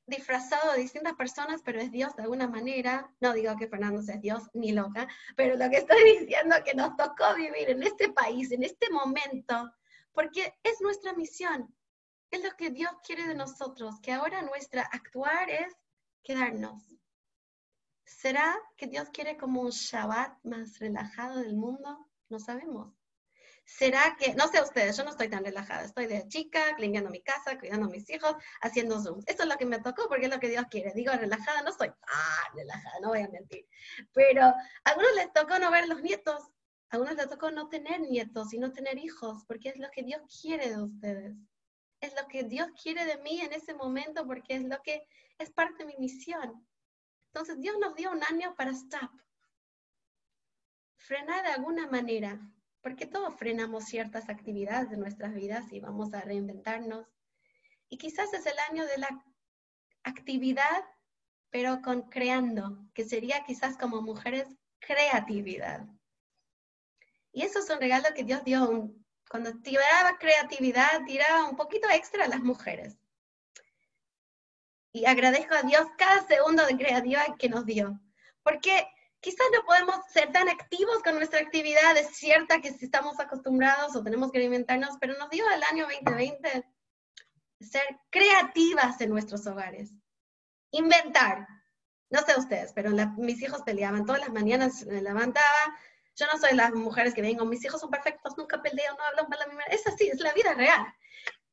disfrazado 0.06 0.72
de 0.72 0.80
distintas 0.80 1.14
personas, 1.14 1.62
pero 1.64 1.80
es 1.80 1.90
Dios 1.90 2.14
de 2.16 2.22
alguna 2.22 2.48
manera. 2.48 3.12
No 3.20 3.32
digo 3.32 3.56
que 3.56 3.68
Fernando 3.68 4.02
sea 4.02 4.16
Dios 4.16 4.44
ni 4.54 4.72
loca, 4.72 5.08
pero 5.36 5.56
lo 5.56 5.68
que 5.68 5.78
estoy 5.78 6.02
diciendo 6.20 6.56
es 6.56 6.62
que 6.62 6.74
nos 6.74 6.96
tocó 6.96 7.34
vivir 7.36 7.70
en 7.70 7.82
este 7.82 8.10
país, 8.10 8.52
en 8.52 8.62
este 8.62 8.90
momento, 8.90 9.72
porque 10.12 10.54
es 10.62 10.80
nuestra 10.80 11.12
misión. 11.12 11.74
Es 12.30 12.42
lo 12.42 12.50
que 12.56 12.70
Dios 12.70 12.92
quiere 13.04 13.26
de 13.26 13.34
nosotros, 13.34 14.00
que 14.00 14.12
ahora 14.12 14.42
nuestra 14.42 14.82
actuar 14.82 15.48
es 15.50 15.74
quedarnos. 16.22 16.82
¿Será 18.04 18.56
que 18.76 18.86
Dios 18.86 19.08
quiere 19.10 19.36
como 19.36 19.62
un 19.62 19.70
Shabbat 19.70 20.44
más 20.44 20.78
relajado 20.78 21.40
del 21.40 21.56
mundo? 21.56 22.08
No 22.28 22.38
sabemos. 22.38 22.94
¿Será 23.66 24.16
que, 24.16 24.32
no 24.34 24.46
sé 24.46 24.62
ustedes, 24.62 24.96
yo 24.96 25.02
no 25.02 25.10
estoy 25.10 25.28
tan 25.28 25.44
relajada, 25.44 25.82
estoy 25.82 26.06
de 26.06 26.28
chica, 26.28 26.78
limpiando 26.78 27.10
mi 27.10 27.20
casa, 27.20 27.58
cuidando 27.58 27.86
a 27.86 27.90
mis 27.90 28.08
hijos, 28.10 28.36
haciendo 28.62 29.02
Zoom. 29.02 29.22
Eso 29.26 29.42
es 29.42 29.48
lo 29.48 29.56
que 29.56 29.66
me 29.66 29.80
tocó 29.80 30.08
porque 30.08 30.26
es 30.26 30.30
lo 30.32 30.38
que 30.38 30.48
Dios 30.48 30.64
quiere. 30.70 30.92
Digo, 30.94 31.12
relajada, 31.12 31.62
no 31.62 31.70
estoy 31.70 31.88
tan 31.88 32.56
relajada, 32.56 33.00
no 33.02 33.08
voy 33.08 33.22
a 33.22 33.28
mentir. 33.28 33.66
Pero 34.12 34.42
a 34.44 34.54
algunos 34.84 35.12
les 35.16 35.32
tocó 35.32 35.58
no 35.58 35.72
ver 35.72 35.88
los 35.88 36.00
nietos, 36.00 36.42
a 36.90 36.96
algunos 36.96 37.16
les 37.16 37.28
tocó 37.28 37.50
no 37.50 37.68
tener 37.68 38.00
nietos 38.02 38.54
y 38.54 38.58
no 38.58 38.72
tener 38.72 38.98
hijos, 38.98 39.44
porque 39.48 39.70
es 39.70 39.78
lo 39.78 39.90
que 39.90 40.04
Dios 40.04 40.22
quiere 40.40 40.70
de 40.70 40.80
ustedes. 40.80 41.34
Es 42.00 42.14
lo 42.14 42.28
que 42.28 42.44
Dios 42.44 42.68
quiere 42.80 43.04
de 43.04 43.18
mí 43.18 43.40
en 43.40 43.52
ese 43.52 43.74
momento 43.74 44.24
porque 44.28 44.54
es 44.54 44.62
lo 44.62 44.80
que 44.82 45.08
es 45.38 45.50
parte 45.50 45.84
de 45.84 45.86
mi 45.86 45.96
misión. 45.98 46.64
Entonces 47.32 47.58
Dios 47.58 47.76
nos 47.80 47.96
dio 47.96 48.12
un 48.12 48.22
año 48.22 48.54
para 48.54 48.70
stop. 48.70 49.10
Frenar 50.98 51.42
de 51.42 51.50
alguna 51.50 51.88
manera 51.88 52.40
porque 52.86 53.04
todos 53.04 53.34
frenamos 53.34 53.86
ciertas 53.86 54.28
actividades 54.28 54.90
de 54.90 54.96
nuestras 54.96 55.34
vidas 55.34 55.72
y 55.72 55.80
vamos 55.80 56.14
a 56.14 56.20
reinventarnos. 56.20 57.04
Y 57.88 57.98
quizás 57.98 58.32
es 58.32 58.46
el 58.46 58.56
año 58.70 58.86
de 58.86 58.98
la 58.98 59.24
actividad, 60.04 60.84
pero 61.50 61.82
con 61.82 62.02
creando, 62.02 62.78
que 62.94 63.04
sería 63.04 63.42
quizás 63.42 63.76
como 63.76 64.02
mujeres 64.02 64.46
creatividad. 64.78 65.84
Y 67.32 67.42
eso 67.42 67.58
es 67.58 67.68
un 67.70 67.80
regalo 67.80 68.06
que 68.14 68.22
Dios 68.22 68.44
dio. 68.44 68.94
cuando 69.28 69.52
tiraba 69.62 70.16
creatividad, 70.20 71.04
tiraba 71.06 71.48
un 71.50 71.56
poquito 71.56 71.90
extra 71.90 72.26
a 72.26 72.28
las 72.28 72.40
mujeres. 72.40 72.96
Y 74.92 75.06
agradezco 75.06 75.56
a 75.56 75.62
Dios 75.62 75.88
cada 75.98 76.24
segundo 76.28 76.64
de 76.64 76.76
creatividad 76.76 77.36
que 77.36 77.48
nos 77.48 77.66
dio. 77.66 78.00
Porque 78.44 78.86
quizás 79.26 79.48
no 79.52 79.64
podemos 79.64 79.96
ser 80.08 80.30
tan 80.30 80.48
activos 80.48 81.02
con 81.02 81.16
nuestra 81.16 81.40
actividad, 81.40 81.96
es 81.96 82.16
cierta 82.16 82.60
que 82.60 82.72
si 82.72 82.84
estamos 82.84 83.18
acostumbrados 83.18 83.96
o 83.96 84.04
tenemos 84.04 84.30
que 84.30 84.40
inventarnos, 84.40 84.98
pero 85.00 85.18
nos 85.18 85.28
dio 85.30 85.44
el 85.50 85.64
año 85.64 85.88
2020 85.88 86.64
ser 87.60 87.82
creativas 88.08 89.00
en 89.00 89.10
nuestros 89.10 89.44
hogares, 89.48 89.90
inventar. 90.70 91.48
No 92.08 92.20
sé 92.20 92.38
ustedes, 92.38 92.72
pero 92.72 92.90
mis 93.16 93.42
hijos 93.42 93.62
peleaban 93.62 94.06
todas 94.06 94.20
las 94.20 94.30
mañanas, 94.30 94.86
me 94.86 95.02
levantaba. 95.02 95.76
Yo 96.14 96.26
no 96.32 96.38
soy 96.38 96.54
las 96.54 96.72
mujeres 96.72 97.12
que 97.12 97.22
vengo, 97.22 97.44
mis 97.46 97.64
hijos 97.64 97.80
son 97.80 97.90
perfectos, 97.90 98.38
nunca 98.38 98.62
peleo, 98.62 98.94
no 98.94 99.04
hablan 99.06 99.28
mal 99.28 99.40
la 99.40 99.46
misma. 99.48 99.62
Es 99.64 99.84
así, 99.88 100.06
es 100.06 100.20
la 100.20 100.34
vida 100.34 100.54
real. 100.54 100.86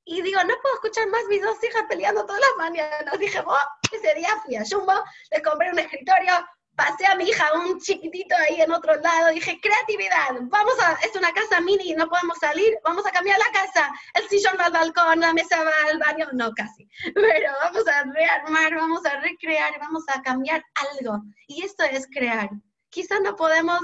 Y 0.06 0.22
digo, 0.22 0.44
no 0.44 0.54
puedo 0.62 0.76
escuchar 0.76 1.08
más 1.08 1.24
mis 1.28 1.42
dos 1.42 1.58
hijas 1.64 1.86
peleando 1.90 2.24
todas 2.24 2.42
las 2.42 2.70
mañanas. 2.70 3.18
Dije, 3.18 3.40
oh, 3.44 3.58
ese 3.92 4.14
día 4.14 4.30
fui 4.46 4.58
a 4.58 4.64
Jumbo, 4.64 4.94
les 5.32 5.42
compré 5.42 5.72
un 5.72 5.80
escritorio, 5.80 6.34
pasé 6.76 7.06
a 7.06 7.16
mi 7.16 7.26
hija 7.26 7.54
un 7.54 7.80
chiquitito 7.80 8.36
ahí 8.36 8.62
en 8.62 8.72
otro 8.72 8.96
lado, 8.96 9.30
dije, 9.30 9.60
creatividad, 9.62 10.30
vamos 10.42 10.74
a, 10.80 10.94
es 11.06 11.16
una 11.16 11.32
casa 11.32 11.62
mini, 11.62 11.94
no 11.94 12.08
podemos 12.10 12.38
salir, 12.40 12.74
vamos 12.84 13.06
a 13.06 13.12
cambiar 13.12 13.38
la 13.38 13.52
casa, 13.52 13.92
el 14.16 14.28
sillón 14.28 14.56
va 14.60 14.66
al 14.66 14.72
balcón, 14.72 15.20
la 15.20 15.34
mesa 15.34 15.64
va 15.64 15.72
al 15.92 16.00
baño, 16.00 16.28
no 16.34 16.52
casi, 16.54 16.90
pero 17.16 17.52
vamos 17.62 17.88
a 17.88 18.04
rearmar, 18.04 18.76
vamos 18.76 19.06
a 19.06 19.20
recrear, 19.20 19.80
vamos 19.80 20.04
a 20.08 20.22
cambiar 20.22 20.64
algo. 21.00 21.24
Y 21.48 21.64
esto 21.64 21.84
es 21.84 22.08
crear. 22.08 22.50
Quizás 22.90 23.22
no 23.22 23.36
podemos 23.36 23.80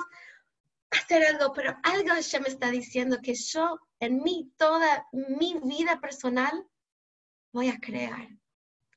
hacer 0.92 1.26
algo, 1.26 1.54
pero 1.54 1.78
algo 1.84 2.16
ya 2.16 2.40
me 2.40 2.48
está 2.48 2.70
diciendo 2.70 3.18
que 3.22 3.36
yo 3.36 3.80
en 4.00 4.24
mí, 4.24 4.52
toda 4.58 5.08
mi 5.12 5.60
vida 5.64 6.00
personal, 6.00 6.66
voy 7.52 7.70
a 7.70 7.80
crear 7.80 8.28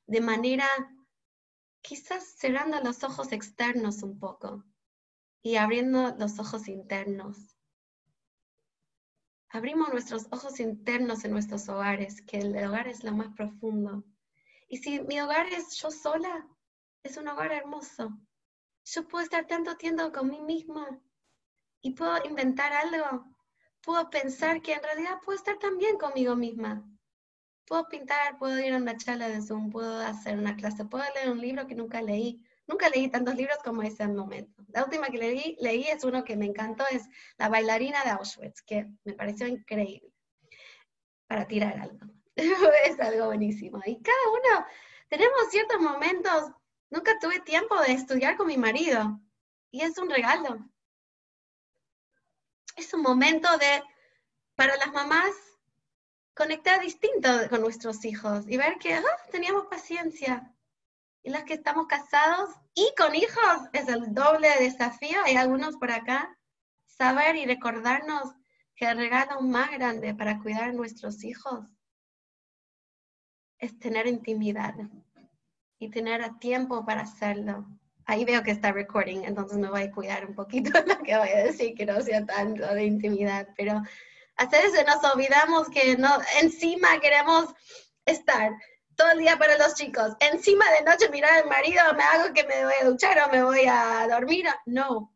de 0.06 0.20
manera 0.20 0.66
quizás 1.82 2.24
cerrando 2.24 2.80
los 2.80 3.02
ojos 3.02 3.32
externos 3.32 4.02
un 4.02 4.18
poco 4.18 4.64
y 5.42 5.56
abriendo 5.56 6.14
los 6.16 6.38
ojos 6.38 6.68
internos. 6.68 7.56
Abrimos 9.50 9.90
nuestros 9.90 10.28
ojos 10.30 10.60
internos 10.60 11.24
en 11.24 11.32
nuestros 11.32 11.68
hogares, 11.68 12.22
que 12.22 12.38
el 12.38 12.56
hogar 12.66 12.88
es 12.88 13.04
lo 13.04 13.12
más 13.12 13.34
profundo. 13.34 14.04
Y 14.68 14.78
si 14.78 15.00
mi 15.00 15.20
hogar 15.20 15.46
es 15.48 15.76
yo 15.76 15.90
sola, 15.90 16.48
es 17.02 17.18
un 17.18 17.28
hogar 17.28 17.52
hermoso. 17.52 18.16
Yo 18.84 19.06
puedo 19.06 19.22
estar 19.22 19.46
tanto 19.46 19.76
tiempo 19.76 20.10
con 20.12 20.30
mí 20.30 20.40
misma 20.40 21.00
y 21.82 21.92
puedo 21.92 22.24
inventar 22.24 22.72
algo. 22.72 23.26
Puedo 23.82 24.08
pensar 24.08 24.62
que 24.62 24.72
en 24.72 24.82
realidad 24.82 25.20
puedo 25.22 25.36
estar 25.36 25.58
también 25.58 25.98
conmigo 25.98 26.36
misma 26.36 26.91
puedo 27.66 27.88
pintar, 27.88 28.38
puedo 28.38 28.58
ir 28.58 28.74
a 28.74 28.76
una 28.76 28.96
charla 28.96 29.28
de 29.28 29.40
Zoom, 29.42 29.70
puedo 29.70 30.00
hacer 30.00 30.38
una 30.38 30.56
clase, 30.56 30.84
puedo 30.84 31.04
leer 31.14 31.30
un 31.30 31.40
libro 31.40 31.66
que 31.66 31.74
nunca 31.74 32.02
leí. 32.02 32.42
Nunca 32.66 32.88
leí 32.88 33.08
tantos 33.10 33.34
libros 33.34 33.58
como 33.64 33.82
ese 33.82 34.06
momento. 34.06 34.62
La 34.68 34.84
última 34.84 35.08
que 35.08 35.18
leí, 35.18 35.56
leí 35.60 35.82
es 35.88 36.04
uno 36.04 36.22
que 36.24 36.36
me 36.36 36.46
encantó, 36.46 36.84
es 36.90 37.02
La 37.36 37.48
bailarina 37.48 38.04
de 38.04 38.10
Auschwitz, 38.10 38.62
que 38.62 38.86
me 39.04 39.14
pareció 39.14 39.46
increíble 39.48 40.12
para 41.26 41.46
tirar 41.46 41.78
algo. 41.78 41.98
es 42.36 43.00
algo 43.00 43.26
buenísimo. 43.26 43.80
Y 43.84 44.00
cada 44.00 44.30
uno, 44.30 44.66
tenemos 45.08 45.50
ciertos 45.50 45.80
momentos, 45.80 46.52
nunca 46.90 47.18
tuve 47.18 47.40
tiempo 47.40 47.78
de 47.80 47.92
estudiar 47.92 48.36
con 48.36 48.46
mi 48.46 48.56
marido, 48.56 49.20
y 49.70 49.80
es 49.80 49.98
un 49.98 50.08
regalo. 50.08 50.58
Es 52.76 52.94
un 52.94 53.02
momento 53.02 53.48
de, 53.58 53.82
para 54.54 54.76
las 54.76 54.92
mamás, 54.92 55.32
conectar 56.34 56.80
distinto 56.80 57.28
con 57.50 57.60
nuestros 57.60 58.04
hijos 58.04 58.44
y 58.48 58.56
ver 58.56 58.78
que 58.78 59.00
teníamos 59.30 59.66
paciencia. 59.66 60.52
Y 61.22 61.30
los 61.30 61.44
que 61.44 61.54
estamos 61.54 61.86
casados 61.86 62.50
y 62.74 62.92
con 62.96 63.14
hijos 63.14 63.68
es 63.72 63.88
el 63.88 64.12
doble 64.12 64.48
desafío. 64.58 65.18
Hay 65.24 65.36
algunos 65.36 65.76
por 65.76 65.90
acá. 65.90 66.36
Saber 66.86 67.36
y 67.36 67.46
recordarnos 67.46 68.34
que 68.74 68.86
el 68.86 68.98
regalo 68.98 69.40
más 69.40 69.70
grande 69.70 70.14
para 70.14 70.40
cuidar 70.40 70.64
a 70.64 70.72
nuestros 70.72 71.24
hijos 71.24 71.64
es 73.58 73.78
tener 73.78 74.06
intimidad. 74.06 74.74
y 75.78 75.90
tener 75.90 76.38
tiempo 76.38 76.84
para 76.84 77.02
hacerlo. 77.02 77.66
Ahí 78.04 78.24
veo 78.24 78.44
que 78.44 78.52
está 78.52 78.70
recording, 78.70 79.24
entonces 79.24 79.58
me 79.58 79.68
voy 79.68 79.82
a 79.82 79.90
cuidar 79.90 80.24
un 80.26 80.34
poquito 80.34 80.70
lo 80.86 80.98
que 81.02 81.16
voy 81.16 81.28
a 81.28 81.44
decir, 81.44 81.74
que 81.74 81.86
no 81.86 82.00
sea 82.00 82.24
tanto 82.24 82.72
de 82.72 82.84
intimidad, 82.84 83.48
pero 83.56 83.82
a 84.36 84.46
veces 84.46 84.84
nos 84.86 85.04
olvidamos 85.12 85.68
que 85.70 85.96
no, 85.96 86.18
encima 86.40 87.00
queremos 87.00 87.54
estar 88.04 88.52
todo 88.96 89.10
el 89.12 89.18
día 89.18 89.38
para 89.38 89.58
los 89.58 89.74
chicos, 89.74 90.14
encima 90.20 90.70
de 90.70 90.82
noche 90.82 91.08
mirar 91.08 91.42
al 91.42 91.48
marido, 91.48 91.82
me 91.96 92.02
hago 92.02 92.32
que 92.34 92.44
me 92.44 92.64
voy 92.64 92.74
a 92.80 92.84
duchar 92.84 93.18
o 93.20 93.32
me 93.32 93.42
voy 93.42 93.64
a 93.66 94.06
dormir. 94.08 94.46
No, 94.66 95.12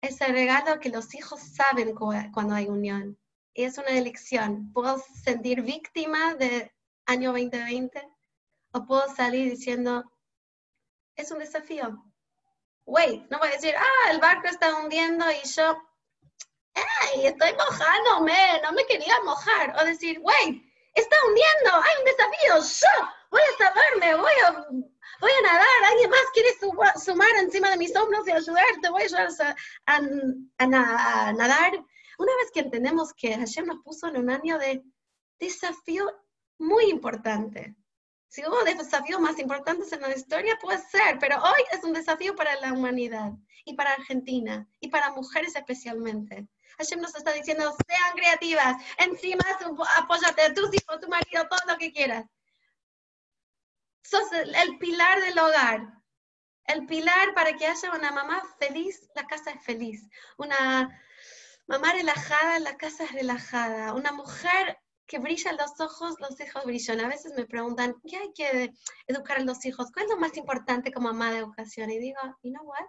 es 0.00 0.20
el 0.20 0.32
regalo 0.32 0.80
que 0.80 0.90
los 0.90 1.14
hijos 1.14 1.40
saben 1.40 1.94
cuando 1.94 2.54
hay 2.54 2.66
unión. 2.66 3.18
Y 3.54 3.64
es 3.64 3.78
una 3.78 3.90
elección. 3.90 4.72
Puedo 4.72 5.02
sentir 5.24 5.62
víctima 5.62 6.34
de 6.34 6.72
año 7.06 7.32
2020 7.32 8.08
o 8.72 8.86
puedo 8.86 9.14
salir 9.14 9.50
diciendo, 9.50 10.04
es 11.16 11.30
un 11.30 11.38
desafío. 11.38 12.04
Wait, 12.84 13.28
no 13.30 13.38
voy 13.38 13.48
a 13.48 13.52
decir, 13.52 13.74
ah, 13.76 14.10
el 14.10 14.20
barco 14.20 14.48
está 14.48 14.76
hundiendo 14.76 15.24
y 15.30 15.48
yo, 15.48 15.76
ay, 17.02 17.26
estoy 17.26 17.52
mojándome, 17.54 18.60
no 18.62 18.72
me 18.72 18.84
quería 18.86 19.14
mojar. 19.24 19.74
O 19.80 19.84
decir, 19.84 20.20
wait, 20.20 20.62
está 20.94 21.16
hundiendo, 21.26 21.82
hay 21.82 21.94
un 21.98 22.04
desafío, 22.04 22.80
yo 22.80 23.08
voy 23.30 23.40
a 23.40 23.64
salvarme, 23.64 24.14
voy 24.14 24.32
a, 24.44 24.52
voy 25.20 25.30
a 25.30 25.42
nadar, 25.42 25.84
alguien 25.90 26.10
más 26.10 26.24
quiere 26.32 26.48
sumar 26.96 27.34
encima 27.38 27.70
de 27.70 27.76
mis 27.76 27.94
hombros 27.94 28.26
y 28.26 28.32
ayudarte, 28.32 28.90
voy 28.90 29.02
a 29.02 29.04
ayudar 29.04 29.56
a, 29.86 30.66
nadar. 31.36 31.72
Una 32.18 32.36
vez 32.36 32.50
que 32.52 32.60
entendemos 32.60 33.12
que 33.14 33.36
Hashem 33.36 33.66
nos 33.66 33.82
puso 33.84 34.08
en 34.08 34.16
un 34.16 34.30
año 34.30 34.58
de 34.58 34.82
desafío 35.38 36.04
muy 36.58 36.90
importante. 36.90 37.76
Si 38.28 38.44
hubo 38.44 38.62
desafíos 38.62 39.20
más 39.20 39.38
importantes 39.38 39.90
en 39.92 40.02
la 40.02 40.14
historia, 40.14 40.58
puede 40.60 40.78
ser, 40.78 41.18
pero 41.18 41.42
hoy 41.42 41.62
es 41.72 41.82
un 41.82 41.94
desafío 41.94 42.36
para 42.36 42.60
la 42.60 42.74
humanidad 42.74 43.32
y 43.64 43.74
para 43.74 43.92
Argentina 43.92 44.68
y 44.80 44.88
para 44.88 45.10
mujeres 45.12 45.56
especialmente. 45.56 46.46
Hashem 46.76 47.00
nos 47.00 47.14
está 47.14 47.32
diciendo, 47.32 47.74
sean 47.88 48.16
creativas, 48.16 48.76
encima 48.98 49.44
apóyate 49.96 50.42
a 50.42 50.54
tus 50.54 50.72
hijos, 50.74 51.00
tu 51.00 51.08
marido, 51.08 51.48
todo 51.48 51.60
lo 51.66 51.78
que 51.78 51.92
quieras. 51.92 52.26
Sos 54.02 54.30
el, 54.32 54.78
pilar 54.78 55.20
del 55.22 55.38
hogar, 55.38 55.80
el 56.64 56.86
pilar 56.86 57.34
para 57.34 57.56
que 57.56 57.66
haya 57.66 57.90
una 57.92 58.12
mamá 58.12 58.42
feliz, 58.58 59.08
la 59.14 59.26
casa 59.26 59.50
es 59.50 59.64
feliz. 59.64 60.08
Una 60.36 61.02
mamá 61.66 61.92
relajada, 61.92 62.58
la 62.60 62.76
casa 62.76 63.04
es 63.04 63.12
relajada. 63.12 63.94
Una 63.94 64.12
mujer 64.12 64.78
que 65.08 65.18
brilla 65.18 65.52
los 65.54 65.80
ojos, 65.80 66.16
los 66.20 66.38
hijos 66.38 66.64
brillan. 66.64 67.00
A 67.00 67.08
veces 67.08 67.32
me 67.34 67.46
preguntan, 67.46 67.96
¿qué 68.06 68.18
hay 68.18 68.32
que 68.34 68.72
educar 69.06 69.38
a 69.38 69.42
los 69.42 69.64
hijos? 69.64 69.90
¿Cuál 69.90 70.04
es 70.04 70.10
lo 70.10 70.18
más 70.18 70.36
importante 70.36 70.92
como 70.92 71.08
mamá 71.08 71.32
de 71.32 71.38
educación? 71.38 71.90
Y 71.90 71.98
digo, 71.98 72.20
you 72.42 72.52
know 72.52 72.64
what? 72.64 72.86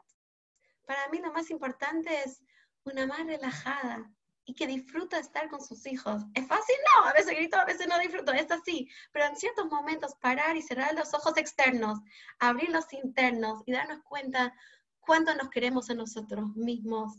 Para 0.86 1.08
mí 1.10 1.20
lo 1.20 1.32
más 1.32 1.50
importante 1.50 2.10
es 2.24 2.44
una 2.84 3.08
más 3.08 3.26
relajada 3.26 4.12
y 4.44 4.54
que 4.54 4.68
disfruta 4.68 5.18
estar 5.18 5.50
con 5.50 5.64
sus 5.64 5.86
hijos. 5.88 6.24
¿Es 6.34 6.46
fácil? 6.46 6.76
No, 6.96 7.08
a 7.08 7.14
veces 7.14 7.36
grito, 7.38 7.58
a 7.58 7.66
veces 7.66 7.88
no 7.88 7.98
disfruto, 8.00 8.34
es 8.34 8.52
así. 8.52 8.90
Pero 9.14 9.26
en 9.26 9.38
ciertos 9.38 9.68
momentos 9.68 10.14
parar 10.16 10.58
y 10.58 10.62
cerrar 10.62 10.94
los 10.96 11.14
ojos 11.14 11.38
externos, 11.38 12.00
abrir 12.38 12.70
los 12.70 12.92
internos 12.92 13.64
y 13.66 13.72
darnos 13.72 14.04
cuenta 14.04 14.54
cuánto 15.00 15.34
nos 15.36 15.50
queremos 15.50 15.90
a 15.90 15.94
nosotros 15.94 16.54
mismos, 16.56 17.14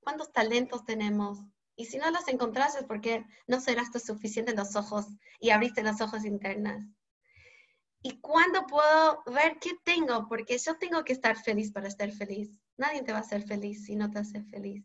cuántos 0.00 0.30
talentos 0.32 0.84
tenemos. 0.84 1.40
Y 1.80 1.86
si 1.86 1.96
no 1.96 2.10
los 2.10 2.28
encontrás 2.28 2.74
es 2.74 2.84
porque 2.84 3.24
no 3.46 3.58
cerraste 3.58 4.00
suficiente 4.00 4.54
los 4.54 4.76
ojos 4.76 5.06
y 5.38 5.48
abriste 5.48 5.82
los 5.82 6.02
ojos 6.02 6.26
internos. 6.26 6.84
¿Y 8.02 8.20
cuándo 8.20 8.66
puedo 8.66 9.22
ver 9.24 9.58
qué 9.58 9.70
tengo? 9.82 10.28
Porque 10.28 10.58
yo 10.58 10.76
tengo 10.76 11.02
que 11.04 11.14
estar 11.14 11.38
feliz 11.42 11.72
para 11.72 11.88
estar 11.88 12.12
feliz. 12.12 12.60
Nadie 12.76 13.02
te 13.02 13.12
va 13.12 13.18
a 13.18 13.22
hacer 13.22 13.44
feliz 13.44 13.86
si 13.86 13.96
no 13.96 14.10
te 14.10 14.18
hace 14.18 14.42
feliz. 14.42 14.84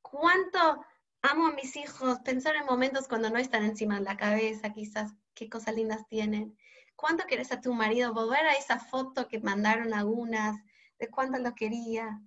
¿Cuánto 0.00 0.82
amo 1.20 1.48
a 1.48 1.52
mis 1.52 1.76
hijos? 1.76 2.18
Pensar 2.20 2.56
en 2.56 2.64
momentos 2.64 3.06
cuando 3.06 3.28
no 3.28 3.36
están 3.36 3.66
encima 3.66 3.96
de 3.96 4.04
la 4.04 4.16
cabeza, 4.16 4.72
quizás 4.72 5.12
qué 5.34 5.50
cosas 5.50 5.74
lindas 5.74 6.08
tienen. 6.08 6.56
¿Cuánto 6.96 7.24
quieres 7.24 7.52
a 7.52 7.60
tu 7.60 7.74
marido? 7.74 8.14
Volver 8.14 8.46
a 8.46 8.54
esa 8.54 8.78
foto 8.78 9.28
que 9.28 9.40
mandaron 9.40 9.92
algunas, 9.92 10.56
de 10.98 11.10
cuánto 11.10 11.38
lo 11.38 11.54
quería. 11.54 12.18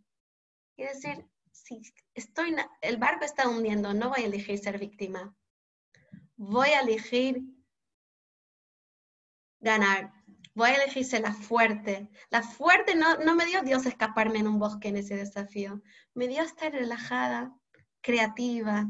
Y 0.76 0.84
decir, 0.84 1.28
si 1.68 1.82
estoy, 2.14 2.56
el 2.82 2.98
barco 2.98 3.26
está 3.26 3.48
hundiendo, 3.48 3.94
no 3.94 4.10
voy 4.10 4.24
a 4.24 4.26
elegir 4.26 4.58
ser 4.58 4.80
víctima. 4.80 5.36
Voy 6.38 6.70
a 6.70 6.82
elegir 6.82 7.42
ganar. 9.60 10.14
Voy 10.54 10.70
a 10.70 10.76
elegirse 10.76 11.20
la 11.20 11.34
fuerte. 11.34 12.10
La 12.30 12.42
fuerte 12.42 12.96
no, 12.96 13.18
no 13.18 13.36
me 13.36 13.46
dio 13.46 13.62
Dios 13.64 13.86
escaparme 13.86 14.40
en 14.40 14.48
un 14.48 14.60
bosque 14.60 14.88
en 14.88 14.98
ese 14.98 15.16
desafío. 15.16 15.82
Me 16.14 16.28
dio 16.28 16.42
estar 16.42 16.72
relajada, 16.72 17.54
creativa, 18.02 18.88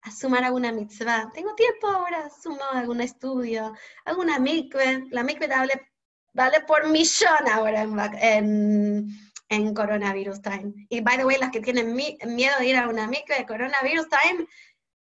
a 0.00 0.10
sumar 0.10 0.44
alguna 0.44 0.72
mitzvah. 0.72 1.30
Tengo 1.34 1.54
tiempo 1.54 1.88
ahora, 1.88 2.30
sumo 2.30 2.62
algún 2.72 3.00
estudio, 3.00 3.74
alguna 4.04 4.38
mikve. 4.38 5.04
La 5.10 5.22
mikve 5.22 5.46
vale, 5.46 5.92
vale 6.32 6.62
por 6.62 6.88
millón 6.88 7.48
ahora 7.52 7.82
en, 7.82 7.98
en, 8.20 9.27
coronavirus 9.74 10.42
time. 10.42 10.86
Y 10.88 11.00
by 11.00 11.16
the 11.16 11.24
way, 11.24 11.38
las 11.38 11.50
que 11.50 11.60
tienen 11.60 11.94
miedo 11.94 12.54
de 12.58 12.66
ir 12.66 12.76
a 12.76 12.88
una 12.88 13.06
mikve 13.06 13.36
de 13.36 13.46
coronavirus 13.46 14.08
time, 14.08 14.46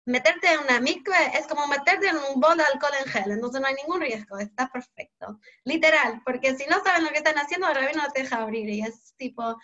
meterte 0.07 0.53
en 0.53 0.61
una 0.61 0.81
micro 0.81 1.15
es 1.35 1.47
como 1.47 1.67
meterte 1.67 2.09
en 2.09 2.17
un 2.17 2.41
bol 2.41 2.57
de 2.57 2.65
alcohol 2.65 2.93
en 3.01 3.11
gel, 3.11 3.31
entonces 3.33 3.61
no 3.61 3.67
hay 3.67 3.75
ningún 3.75 4.01
riesgo, 4.01 4.39
está 4.39 4.69
perfecto. 4.69 5.41
Literal, 5.65 6.23
porque 6.25 6.57
si 6.57 6.67
no 6.67 6.83
saben 6.83 7.05
lo 7.05 7.11
que 7.11 7.19
están 7.19 7.37
haciendo, 7.37 7.69
el 7.69 7.75
rabino 7.75 8.03
no 8.03 8.13
te 8.13 8.23
deja 8.23 8.39
abrir 8.39 8.69
y 8.69 8.83
es 8.83 9.15
tipo 9.17 9.57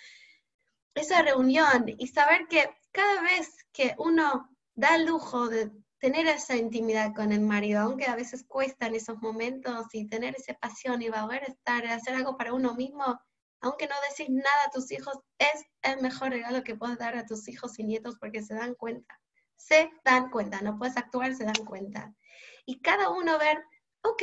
esa 0.95 1.23
reunión 1.23 1.87
y 1.87 2.07
saber 2.07 2.47
que 2.49 2.71
cada 2.93 3.21
vez 3.23 3.67
que 3.73 3.95
uno 3.99 4.49
da 4.75 4.97
el 4.97 5.07
lujo 5.07 5.49
de 5.49 5.71
tener 5.99 6.27
esa 6.27 6.57
intimidad 6.57 7.15
con 7.15 7.33
el 7.33 7.41
marido, 7.41 7.81
aunque 7.81 8.07
a 8.07 8.17
veces 8.17 8.45
cuesta 8.47 8.87
en 8.87 8.95
esos 8.95 9.19
momentos 9.21 9.87
y 9.93 10.07
tener 10.07 10.35
esa 10.37 10.55
pasión 10.55 11.03
y 11.03 11.09
a 11.09 11.27
estar, 11.47 11.87
hacer 11.87 12.15
algo 12.15 12.37
para 12.37 12.53
uno 12.53 12.75
mismo, 12.75 13.19
aunque 13.61 13.87
no 13.87 13.95
decís 14.09 14.29
nada 14.29 14.65
a 14.67 14.71
tus 14.71 14.91
hijos, 14.93 15.19
es 15.39 15.65
el 15.83 16.01
mejor 16.03 16.31
regalo 16.31 16.63
que 16.63 16.77
puedes 16.77 16.99
dar 16.99 17.17
a 17.17 17.27
tus 17.27 17.49
hijos 17.49 17.79
y 17.79 17.85
nietos 17.85 18.17
porque 18.19 18.43
se 18.43 18.55
dan 18.55 18.75
cuenta 18.75 19.21
se 19.57 19.91
dan 20.05 20.31
cuenta, 20.31 20.61
no 20.61 20.79
puedes 20.79 20.97
actuar, 20.97 21.35
se 21.35 21.45
dan 21.45 21.65
cuenta. 21.65 22.15
Y 22.65 22.81
cada 22.81 23.11
uno 23.11 23.39
ver, 23.39 23.63
ok, 24.03 24.23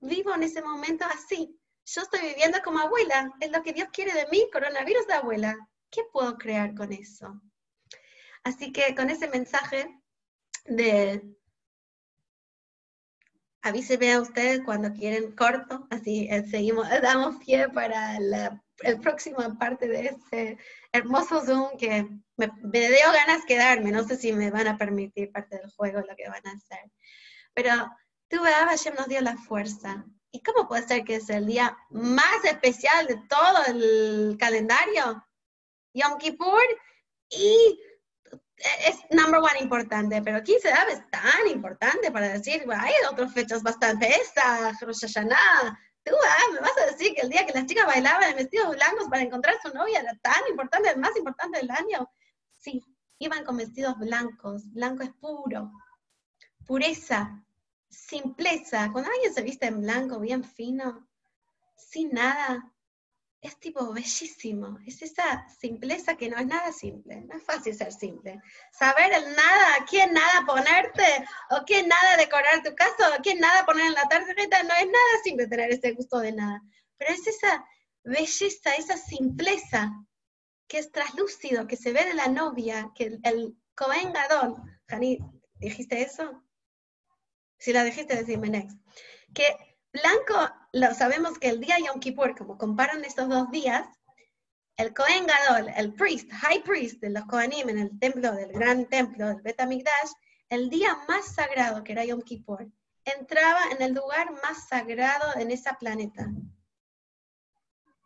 vivo 0.00 0.34
en 0.34 0.42
ese 0.42 0.62
momento 0.62 1.04
así. 1.06 1.58
Yo 1.84 2.02
estoy 2.02 2.20
viviendo 2.20 2.58
como 2.62 2.78
abuela, 2.78 3.32
es 3.40 3.50
lo 3.50 3.62
que 3.62 3.72
Dios 3.72 3.88
quiere 3.92 4.12
de 4.12 4.26
mí, 4.28 4.48
coronavirus 4.52 5.06
de 5.06 5.14
abuela. 5.14 5.56
¿Qué 5.90 6.02
puedo 6.12 6.38
crear 6.38 6.74
con 6.74 6.92
eso? 6.92 7.40
Así 8.44 8.72
que 8.72 8.94
con 8.94 9.10
ese 9.10 9.28
mensaje 9.28 10.00
de 10.64 11.22
avíseme 13.62 14.12
a 14.12 14.20
ustedes 14.20 14.60
cuando 14.64 14.92
quieren 14.92 15.32
corto, 15.32 15.86
así 15.90 16.28
eh, 16.30 16.44
seguimos, 16.50 16.86
damos 17.02 17.36
pie 17.44 17.68
para 17.68 18.18
la 18.20 18.62
el 18.82 19.00
próxima 19.00 19.56
parte 19.58 19.88
de 19.88 20.06
este 20.06 20.58
hermoso 20.92 21.44
Zoom 21.44 21.76
que 21.78 22.08
me, 22.36 22.50
dio 22.62 23.12
ganas 23.12 23.44
quedarme, 23.46 23.92
no 23.92 24.04
sé 24.04 24.16
si 24.16 24.32
me 24.32 24.50
van 24.50 24.66
a 24.66 24.76
permitir 24.76 25.30
parte 25.30 25.58
del 25.58 25.70
juego 25.70 26.00
lo 26.00 26.16
que 26.16 26.28
van 26.28 26.46
a 26.46 26.52
hacer. 26.52 26.90
Pero 27.54 27.72
tu 28.28 28.38
Hashem 28.38 28.94
nos 28.94 29.08
dio 29.08 29.20
la 29.20 29.36
fuerza. 29.36 30.04
¿Y 30.30 30.42
cómo 30.42 30.66
puede 30.66 30.86
ser 30.86 31.04
que 31.04 31.16
es 31.16 31.28
el 31.28 31.46
día 31.46 31.76
más 31.90 32.44
especial 32.44 33.06
de 33.06 33.16
todo 33.28 33.64
el 33.68 34.36
calendario? 34.38 35.24
Yom 35.94 36.18
Kippur 36.18 36.62
y 37.28 37.78
es 38.86 38.96
number 39.10 39.40
one 39.40 39.58
importante, 39.60 40.22
pero 40.22 40.42
15 40.42 40.68
de 40.68 40.74
es 40.92 41.10
tan 41.10 41.46
importante 41.48 42.10
para 42.10 42.28
decir, 42.28 42.64
hay 42.76 42.92
otras 43.10 43.32
fechas 43.32 43.62
bastante, 43.62 44.08
esa, 44.08 44.72
Rosh 44.80 45.00
Hashanah, 45.00 45.78
Tú, 46.04 46.12
ah, 46.16 46.52
me 46.52 46.60
vas 46.60 46.76
a 46.78 46.90
decir 46.90 47.14
que 47.14 47.20
el 47.20 47.30
día 47.30 47.46
que 47.46 47.52
las 47.52 47.66
chicas 47.66 47.86
bailaban 47.86 48.30
en 48.30 48.36
vestidos 48.36 48.74
blancos 48.74 49.08
para 49.08 49.22
encontrar 49.22 49.54
a 49.54 49.62
su 49.62 49.72
novia 49.72 50.00
era 50.00 50.16
tan 50.16 50.42
importante, 50.50 50.90
el 50.90 50.98
más 50.98 51.16
importante 51.16 51.58
del 51.58 51.70
año. 51.70 52.10
Sí, 52.58 52.84
iban 53.18 53.44
con 53.44 53.56
vestidos 53.56 53.96
blancos, 53.98 54.72
blanco 54.72 55.04
es 55.04 55.10
puro, 55.10 55.70
pureza, 56.66 57.44
simpleza. 57.88 58.90
Cuando 58.90 59.10
alguien 59.10 59.32
se 59.32 59.42
viste 59.42 59.66
en 59.66 59.80
blanco, 59.80 60.18
bien 60.18 60.42
fino, 60.42 61.08
sin 61.76 62.10
nada, 62.10 62.72
es 63.42 63.58
tipo 63.58 63.92
bellísimo. 63.92 64.78
Es 64.86 65.02
esa 65.02 65.46
simpleza 65.60 66.16
que 66.16 66.30
no 66.30 66.38
es 66.38 66.46
nada 66.46 66.72
simple. 66.72 67.22
No 67.22 67.36
es 67.36 67.42
fácil 67.42 67.74
ser 67.74 67.92
simple. 67.92 68.40
Saber 68.72 69.12
el 69.12 69.24
nada, 69.34 69.84
qué 69.90 70.06
nada 70.06 70.46
ponerte, 70.46 71.26
o 71.50 71.64
qué 71.66 71.82
nada 71.82 72.16
decorar 72.16 72.62
tu 72.62 72.72
casa, 72.76 73.16
o 73.18 73.22
qué 73.22 73.34
nada 73.34 73.66
poner 73.66 73.86
en 73.86 73.94
la 73.94 74.08
tarjeta, 74.08 74.62
no 74.62 74.74
es 74.74 74.86
nada 74.86 75.22
simple 75.24 75.48
tener 75.48 75.72
ese 75.72 75.90
gusto 75.92 76.20
de 76.20 76.32
nada. 76.32 76.62
Pero 76.96 77.12
es 77.12 77.26
esa 77.26 77.66
belleza, 78.04 78.74
esa 78.74 78.96
simpleza 78.96 79.90
que 80.68 80.78
es 80.78 80.92
traslúcido, 80.92 81.66
que 81.66 81.76
se 81.76 81.92
ve 81.92 82.04
de 82.04 82.14
la 82.14 82.28
novia, 82.28 82.92
que 82.94 83.04
el, 83.04 83.20
el 83.24 83.56
Cohen 83.74 84.12
Jani, 84.86 85.18
¿dijiste 85.54 86.00
eso? 86.00 86.44
Si 87.58 87.72
la 87.72 87.82
dijiste, 87.82 88.14
decime 88.14 88.48
next. 88.48 88.78
Que 89.34 89.71
blanco, 89.92 90.54
lo 90.72 90.94
sabemos 90.94 91.38
que 91.38 91.48
el 91.48 91.60
día 91.60 91.76
Yom 91.78 92.00
Kippur, 92.00 92.36
como 92.36 92.58
comparan 92.58 93.04
estos 93.04 93.28
dos 93.28 93.50
días, 93.50 93.86
el 94.76 94.94
Kohen 94.94 95.26
Gadol, 95.26 95.70
el 95.76 95.92
priest, 95.94 96.30
high 96.32 96.62
priest 96.62 97.00
de 97.00 97.10
los 97.10 97.24
Kohanim 97.26 97.68
en 97.68 97.78
el 97.78 97.98
templo, 97.98 98.32
del 98.32 98.52
gran 98.52 98.86
templo 98.86 99.26
del 99.26 99.42
Bet 99.42 99.60
el 100.48 100.70
día 100.70 100.98
más 101.08 101.34
sagrado 101.34 101.84
que 101.84 101.92
era 101.92 102.04
Yom 102.04 102.22
Kippur, 102.22 102.70
entraba 103.04 103.70
en 103.70 103.82
el 103.82 103.92
lugar 103.92 104.32
más 104.42 104.68
sagrado 104.68 105.36
en 105.36 105.50
ese 105.50 105.70
planeta, 105.78 106.30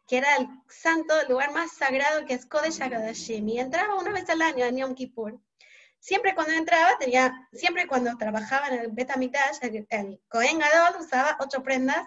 que 0.07 0.19
era 0.19 0.37
el 0.37 0.49
santo, 0.69 1.21
el 1.21 1.29
lugar 1.29 1.53
más 1.53 1.73
sagrado 1.73 2.25
que 2.25 2.35
es 2.35 2.47
Kodesh 2.47 2.81
HaKadoshim, 2.81 3.49
y 3.49 3.59
entraba 3.59 3.97
una 3.97 4.13
vez 4.13 4.29
al 4.31 4.43
año 4.43 4.65
en 4.65 4.77
Yom 4.77 4.95
Kippur. 4.95 5.41
Siempre 5.99 6.35
cuando 6.35 6.53
entraba, 6.53 6.99
tenía, 6.99 7.49
siempre 7.53 7.87
cuando 7.87 8.17
trabajaba 8.17 8.69
en 8.69 8.81
el 8.81 8.93
Bet 8.93 9.11
el, 9.63 9.87
el 9.91 10.21
Kohen 10.29 10.59
Gadol 10.59 11.01
usaba 11.01 11.37
ocho 11.41 11.63
prendas, 11.63 12.07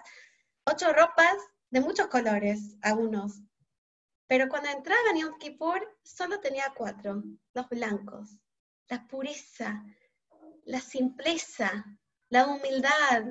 ocho 0.64 0.92
ropas 0.92 1.36
de 1.70 1.80
muchos 1.80 2.06
colores, 2.08 2.76
algunos. 2.82 3.42
Pero 4.26 4.48
cuando 4.48 4.68
entraba 4.68 5.10
en 5.10 5.18
Yom 5.18 5.38
Kippur, 5.38 5.98
solo 6.02 6.40
tenía 6.40 6.72
cuatro, 6.76 7.22
los 7.52 7.68
blancos, 7.68 8.38
la 8.88 9.06
pureza, 9.06 9.84
la 10.64 10.80
simpleza, 10.80 11.84
la 12.28 12.46
humildad, 12.46 13.24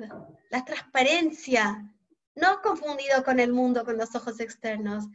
la 0.50 0.64
transparencia, 0.64 1.90
no 2.34 2.60
confundido 2.62 3.24
con 3.24 3.40
el 3.40 3.52
mundo, 3.52 3.84
con 3.84 3.96
los 3.96 4.14
ojos 4.14 4.40
externos. 4.40 5.06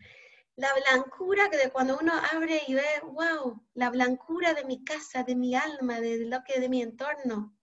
La 0.58 0.74
blancura 0.74 1.50
de 1.50 1.70
cuando 1.70 1.98
uno 2.00 2.14
abre 2.32 2.62
y 2.68 2.76
ve, 2.76 3.02
wow, 3.04 3.62
la 3.74 3.90
blancura 3.90 4.54
de 4.54 4.64
mi 4.64 4.86
casa, 4.86 5.24
de 5.24 5.36
mi 5.36 5.54
alma, 5.54 6.00
de 6.00 6.26
lo 6.26 6.44
que 6.46 6.62
de 6.62 6.70
mi 6.70 6.82
entorno. 6.82 7.54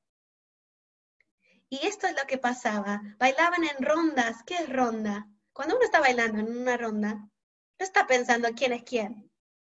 Y 1.70 1.86
esto 1.86 2.06
es 2.06 2.14
lo 2.14 2.26
que 2.26 2.36
pasaba. 2.36 3.00
Bailaban 3.18 3.64
en 3.64 3.82
rondas. 3.82 4.42
¿Qué 4.44 4.56
es 4.56 4.68
ronda? 4.68 5.26
Cuando 5.54 5.76
uno 5.76 5.84
está 5.84 6.00
bailando 6.00 6.40
en 6.40 6.54
una 6.54 6.76
ronda, 6.76 7.14
no 7.14 7.30
está 7.78 8.06
pensando 8.06 8.50
quién 8.54 8.74
es 8.74 8.82
quién. 8.82 9.30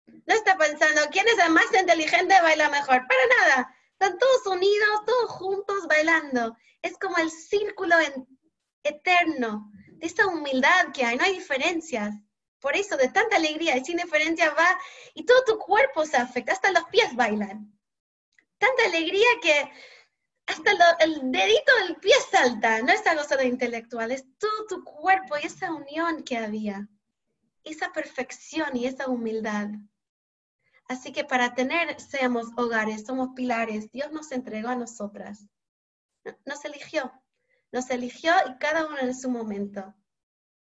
No 0.06 0.34
está 0.34 0.58
pensando 0.58 1.00
quién 1.10 1.26
es 1.26 1.38
el 1.38 1.52
más 1.52 1.72
inteligente, 1.72 2.34
baila 2.42 2.68
mejor. 2.68 3.06
Para 3.08 3.26
nada. 3.40 3.76
Están 3.92 4.18
todos 4.18 4.46
unidos, 4.46 5.04
todos 5.06 5.30
juntos 5.30 5.86
bailando. 5.88 6.54
Es 6.82 6.98
como 6.98 7.16
el 7.16 7.30
círculo 7.30 7.96
eterno 8.82 9.72
de 9.92 10.06
esa 10.06 10.26
humildad 10.26 10.92
que 10.92 11.02
hay, 11.02 11.16
no 11.16 11.24
hay 11.24 11.32
diferencias. 11.32 12.14
Por 12.60 12.76
eso, 12.76 12.96
de 12.96 13.08
tanta 13.08 13.36
alegría 13.36 13.76
y 13.76 13.84
sin 13.84 13.98
diferencia 13.98 14.52
va, 14.54 14.78
y 15.14 15.24
todo 15.24 15.44
tu 15.44 15.58
cuerpo 15.58 16.04
se 16.04 16.16
afecta, 16.16 16.52
hasta 16.52 16.72
los 16.72 16.84
pies 16.84 17.14
bailan. 17.14 17.72
Tanta 18.58 18.84
alegría 18.86 19.28
que 19.42 19.70
hasta 20.46 20.70
el 21.00 21.32
dedito 21.32 21.72
del 21.82 21.96
pie 21.96 22.14
salta, 22.30 22.80
no 22.82 22.92
es 22.92 23.06
algo 23.06 23.24
solo 23.24 23.42
intelectual, 23.42 24.12
es 24.12 24.24
todo 24.38 24.66
tu 24.68 24.84
cuerpo 24.84 25.36
y 25.36 25.46
esa 25.46 25.72
unión 25.72 26.22
que 26.22 26.38
había, 26.38 26.88
esa 27.64 27.92
perfección 27.92 28.76
y 28.76 28.86
esa 28.86 29.08
humildad. 29.08 29.68
Así 30.88 31.12
que 31.12 31.24
para 31.24 31.54
tener, 31.54 32.00
seamos 32.00 32.46
hogares, 32.56 33.04
somos 33.04 33.30
pilares, 33.34 33.90
Dios 33.90 34.12
nos 34.12 34.30
entregó 34.30 34.68
a 34.68 34.76
nosotras. 34.76 35.46
Nos 36.44 36.64
eligió, 36.64 37.12
nos 37.72 37.90
eligió 37.90 38.32
y 38.48 38.56
cada 38.58 38.86
uno 38.86 38.98
en 39.00 39.14
su 39.14 39.28
momento. 39.28 39.94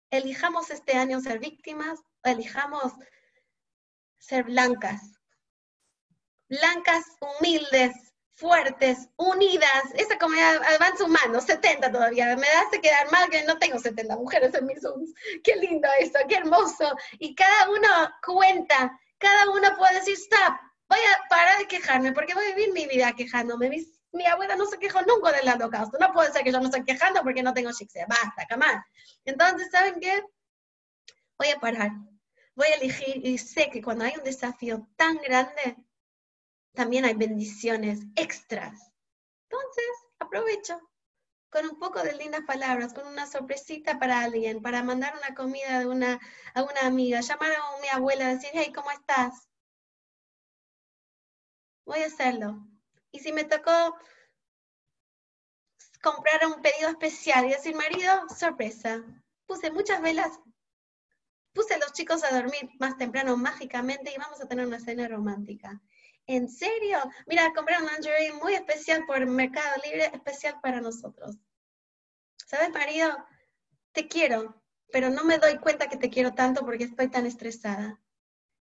Elijamos 0.10 0.70
este 0.72 0.93
año 0.93 1.20
ser 1.22 1.39
víctimas 1.39 2.00
elijamos 2.24 2.93
ser 4.20 4.43
blancas. 4.43 5.02
Blancas, 6.50 7.06
humildes, 7.20 7.93
fuertes, 8.34 9.10
unidas. 9.17 9.84
Esa 9.96 10.17
comunidad 10.17 10.62
van 10.80 10.98
sumando, 10.98 11.41
70 11.41 11.91
todavía. 11.91 12.36
Me 12.36 12.48
hace 12.48 12.80
quedar 12.80 13.12
mal 13.12 13.30
que 13.30 13.43
no 13.43 13.58
tengo 13.58 13.80
70 13.80 14.15
mujeres 14.15 14.54
en 14.54 14.65
mis 14.65 14.82
Zooms. 14.82 15.13
Qué 15.43 15.56
lindo 15.56 15.88
eso, 16.00 16.20
qué 16.28 16.36
hermoso. 16.36 16.96
Y 17.20 17.36
cada 17.36 17.70
uno 17.70 17.88
cuenta 18.26 18.98
cada 19.20 19.50
uno 19.50 19.76
puede 19.78 19.96
decir, 19.96 20.13
stop, 20.13 20.60
voy 20.88 21.00
a 21.00 21.28
parar 21.28 21.58
de 21.58 21.67
quejarme, 21.67 22.12
porque 22.12 22.36
voy 22.36 22.46
a 22.46 22.56
vivir 22.56 22.72
mi 22.74 22.86
vida 22.86 23.13
quejándome. 23.13 23.84
Mi, 24.12 24.26
abuela 24.26 24.56
no 24.56 24.65
se 24.65 24.80
quejó 24.80 25.02
nunca 25.02 25.32
del 25.32 25.50
holocausto. 25.50 25.98
No 26.00 26.13
puede 26.13 26.32
ser 26.32 26.43
que 26.43 26.52
yo 26.52 26.60
no 26.60 26.65
esté 26.65 26.84
quejando 26.84 27.22
porque 27.24 27.43
no 27.43 27.54
tengo 27.54 27.72
shikse. 27.72 28.06
Basta, 28.08 28.46
camar. 28.48 28.84
Entonces, 29.26 29.70
¿saben 29.72 30.00
qué? 30.00 30.24
Voy 31.38 31.50
a 31.50 31.60
parar. 31.60 31.91
Voy 32.56 32.67
a 32.67 32.76
elegir 32.76 33.26
y 33.26 33.38
sé 33.38 33.70
que 33.70 33.82
cuando 33.82 34.06
hay 34.06 34.13
un 34.17 34.24
desafío 34.24 34.88
tan 34.96 35.17
grande, 35.17 35.78
también 36.74 37.06
hay 37.06 37.13
bendiciones 37.13 38.00
extras. 38.15 38.91
Entonces, 39.50 39.86
aprovecho 40.20 40.80
con 41.50 41.65
un 41.65 41.80
poco 41.80 42.02
de 42.02 42.13
lindas 42.13 42.41
palabras, 42.46 42.93
con 42.93 43.08
una 43.08 43.26
sorpresita 43.26 44.00
para 44.00 44.22
alguien, 44.22 44.62
para 44.62 44.84
mandar 44.84 45.15
una 45.17 45.34
comida 45.36 45.80
de 45.80 45.88
una, 45.88 46.20
a 46.54 46.63
una 46.63 46.82
amiga, 46.86 47.22
llamar 47.22 47.52
a 47.52 47.82
mi 47.82 47.88
abuela, 47.89 48.28
decir, 48.28 48.50
hey, 48.54 48.72
¿cómo 48.74 48.91
estás? 48.91 49.48
Voy 51.86 52.00
a 52.04 52.08
hacerlo. 52.08 52.67
Y 53.17 53.19
si 53.19 53.34
me 53.34 53.45
tocó 53.45 53.97
comprar 56.03 56.45
un 56.45 56.62
pedido 56.62 56.89
especial 56.89 57.47
y 57.47 57.49
decir, 57.49 57.75
marido, 57.75 58.13
sorpresa, 58.30 59.03
puse 59.47 59.71
muchas 59.71 60.03
velas, 60.03 60.39
puse 61.51 61.80
los 61.80 61.93
chicos 61.93 62.23
a 62.23 62.30
dormir 62.30 62.69
más 62.77 62.95
temprano 62.95 63.36
mágicamente 63.36 64.13
y 64.13 64.19
vamos 64.19 64.39
a 64.39 64.47
tener 64.47 64.67
una 64.67 64.80
cena 64.80 65.08
romántica. 65.08 65.82
¿En 66.27 66.47
serio? 66.47 66.99
Mira, 67.25 67.51
compré 67.56 67.80
un 67.80 67.88
lingerie 67.88 68.34
muy 68.34 68.53
especial 68.53 69.03
por 69.08 69.25
Mercado 69.25 69.82
Libre, 69.84 70.12
especial 70.13 70.60
para 70.62 70.80
nosotros. 70.80 71.39
¿Sabes, 72.45 72.69
marido? 72.69 73.17
Te 73.93 74.08
quiero, 74.08 74.62
pero 74.91 75.10
no 75.10 75.23
me 75.23 75.39
doy 75.39 75.58
cuenta 75.58 75.89
que 75.89 75.97
te 75.97 76.12
quiero 76.12 76.36
tanto 76.36 76.63
porque 76.63 76.84
estoy 76.84 77.08
tan 77.08 77.25
estresada. 77.25 77.99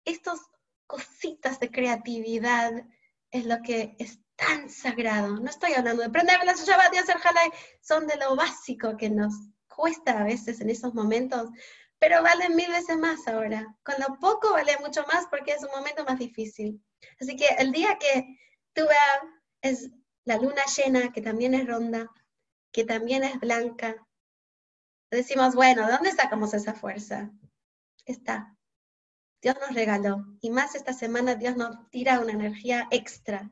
Estas 0.04 0.40
cositas 0.88 1.60
de 1.60 1.70
creatividad 1.70 2.84
es 3.30 3.46
lo 3.46 3.62
que 3.62 3.96
tan 4.40 4.68
sagrado. 4.70 5.38
No 5.38 5.48
estoy 5.48 5.74
hablando 5.74 6.02
de 6.02 6.10
prender 6.10 6.44
las 6.44 6.64
Shabbat 6.66 6.94
y 6.94 6.98
hacer 6.98 7.18
jalai, 7.18 7.50
son 7.80 8.06
de 8.06 8.16
lo 8.16 8.34
básico 8.36 8.96
que 8.96 9.10
nos 9.10 9.34
cuesta 9.68 10.20
a 10.20 10.24
veces 10.24 10.60
en 10.60 10.70
esos 10.70 10.94
momentos, 10.94 11.50
pero 11.98 12.22
valen 12.22 12.56
mil 12.56 12.70
veces 12.70 12.96
más 12.96 13.28
ahora. 13.28 13.76
Con 13.82 13.94
lo 13.98 14.18
poco 14.18 14.52
vale 14.52 14.76
mucho 14.80 15.04
más 15.06 15.26
porque 15.30 15.52
es 15.52 15.62
un 15.62 15.70
momento 15.70 16.04
más 16.04 16.18
difícil. 16.18 16.82
Así 17.20 17.36
que 17.36 17.46
el 17.58 17.72
día 17.72 17.98
que 17.98 18.38
tú 18.72 18.82
veas 18.82 19.34
es 19.62 19.90
la 20.24 20.36
luna 20.36 20.62
llena, 20.76 21.12
que 21.12 21.22
también 21.22 21.54
es 21.54 21.66
ronda, 21.66 22.10
que 22.72 22.84
también 22.84 23.24
es 23.24 23.38
blanca, 23.40 23.96
decimos, 25.10 25.54
bueno, 25.54 25.88
¿dónde 25.90 26.12
sacamos 26.12 26.54
esa 26.54 26.74
fuerza? 26.74 27.30
Está. 28.06 28.56
Dios 29.42 29.56
nos 29.60 29.74
regaló. 29.74 30.24
Y 30.40 30.50
más 30.50 30.74
esta 30.74 30.92
semana 30.92 31.34
Dios 31.34 31.56
nos 31.56 31.90
tira 31.90 32.20
una 32.20 32.32
energía 32.32 32.86
extra. 32.90 33.50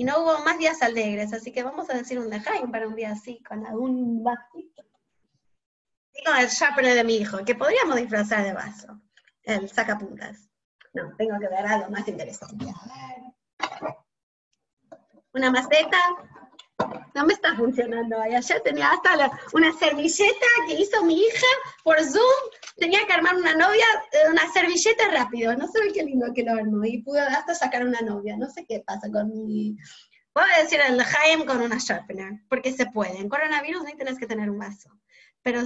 Y 0.00 0.04
no 0.04 0.22
hubo 0.22 0.38
más 0.38 0.56
días 0.56 0.80
alegres, 0.80 1.30
así 1.34 1.52
que 1.52 1.62
vamos 1.62 1.90
a 1.90 1.92
decir 1.92 2.18
un 2.18 2.30
lejaim 2.30 2.72
para 2.72 2.88
un 2.88 2.96
día 2.96 3.12
así, 3.12 3.42
con 3.42 3.66
algún 3.66 4.24
vasito. 4.24 4.82
Y 6.14 6.24
con 6.24 6.38
el 6.38 6.48
sharpener 6.48 6.94
de 6.94 7.04
mi 7.04 7.16
hijo, 7.16 7.44
que 7.44 7.54
podríamos 7.54 7.96
disfrazar 7.96 8.42
de 8.42 8.54
vaso, 8.54 8.98
el 9.42 9.68
sacapuntas. 9.68 10.48
No, 10.94 11.14
tengo 11.18 11.38
que 11.38 11.48
ver 11.48 11.66
algo 11.66 11.90
más 11.90 12.08
interesante. 12.08 12.64
Una 15.34 15.50
maceta. 15.50 15.98
No 17.14 17.26
me 17.26 17.32
está 17.32 17.54
funcionando. 17.56 18.20
Ayer 18.20 18.60
tenía 18.62 18.90
hasta 18.90 19.30
una 19.52 19.72
servilleta 19.72 20.46
que 20.66 20.74
hizo 20.74 21.04
mi 21.04 21.20
hija 21.20 21.46
por 21.82 22.00
Zoom. 22.02 22.22
Tenía 22.76 23.06
que 23.06 23.12
armar 23.12 23.36
una 23.36 23.54
novia, 23.54 23.84
eh, 24.12 24.30
una 24.30 24.50
servilleta 24.52 25.08
rápido. 25.10 25.54
No 25.56 25.66
sé 25.68 25.80
qué 25.92 26.04
lindo 26.04 26.32
que 26.34 26.42
lo 26.42 26.52
armó. 26.52 26.84
Y 26.84 27.02
pude 27.02 27.20
hasta 27.20 27.54
sacar 27.54 27.84
una 27.84 28.00
novia. 28.00 28.36
No 28.36 28.48
sé 28.48 28.64
qué 28.66 28.82
pasa 28.86 29.10
con 29.10 29.28
mi... 29.28 29.76
Voy 30.32 30.44
a 30.56 30.62
decir 30.62 30.80
el 30.80 31.02
Jaime 31.02 31.44
con 31.44 31.60
una 31.60 31.78
sharpener, 31.78 32.40
porque 32.48 32.72
se 32.72 32.86
puede. 32.86 33.18
En 33.18 33.28
coronavirus 33.28 33.82
no 33.82 33.90
tienes 33.96 34.18
que 34.18 34.26
tener 34.26 34.48
un 34.48 34.58
vaso. 34.58 34.88
Pero 35.42 35.62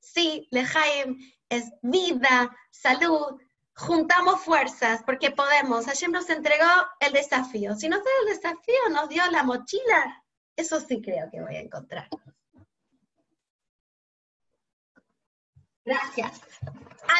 sí, 0.00 0.46
Lejaim 0.50 1.18
es 1.48 1.72
vida, 1.82 2.56
salud, 2.70 3.38
juntamos 3.76 4.40
fuerzas 4.40 5.02
porque 5.04 5.30
podemos. 5.30 5.86
Hashem 5.86 6.10
nos 6.10 6.28
entregó 6.30 6.68
el 7.00 7.12
desafío. 7.12 7.74
Si 7.76 7.88
nos 7.88 8.02
dio 8.02 8.12
el 8.22 8.34
desafío, 8.34 8.88
nos 8.90 9.08
dio 9.08 9.22
la 9.30 9.42
mochila, 9.42 10.24
eso 10.56 10.80
sí 10.80 11.00
creo 11.02 11.30
que 11.30 11.40
voy 11.40 11.56
a 11.56 11.60
encontrar. 11.60 12.08
Gracias. 15.84 16.40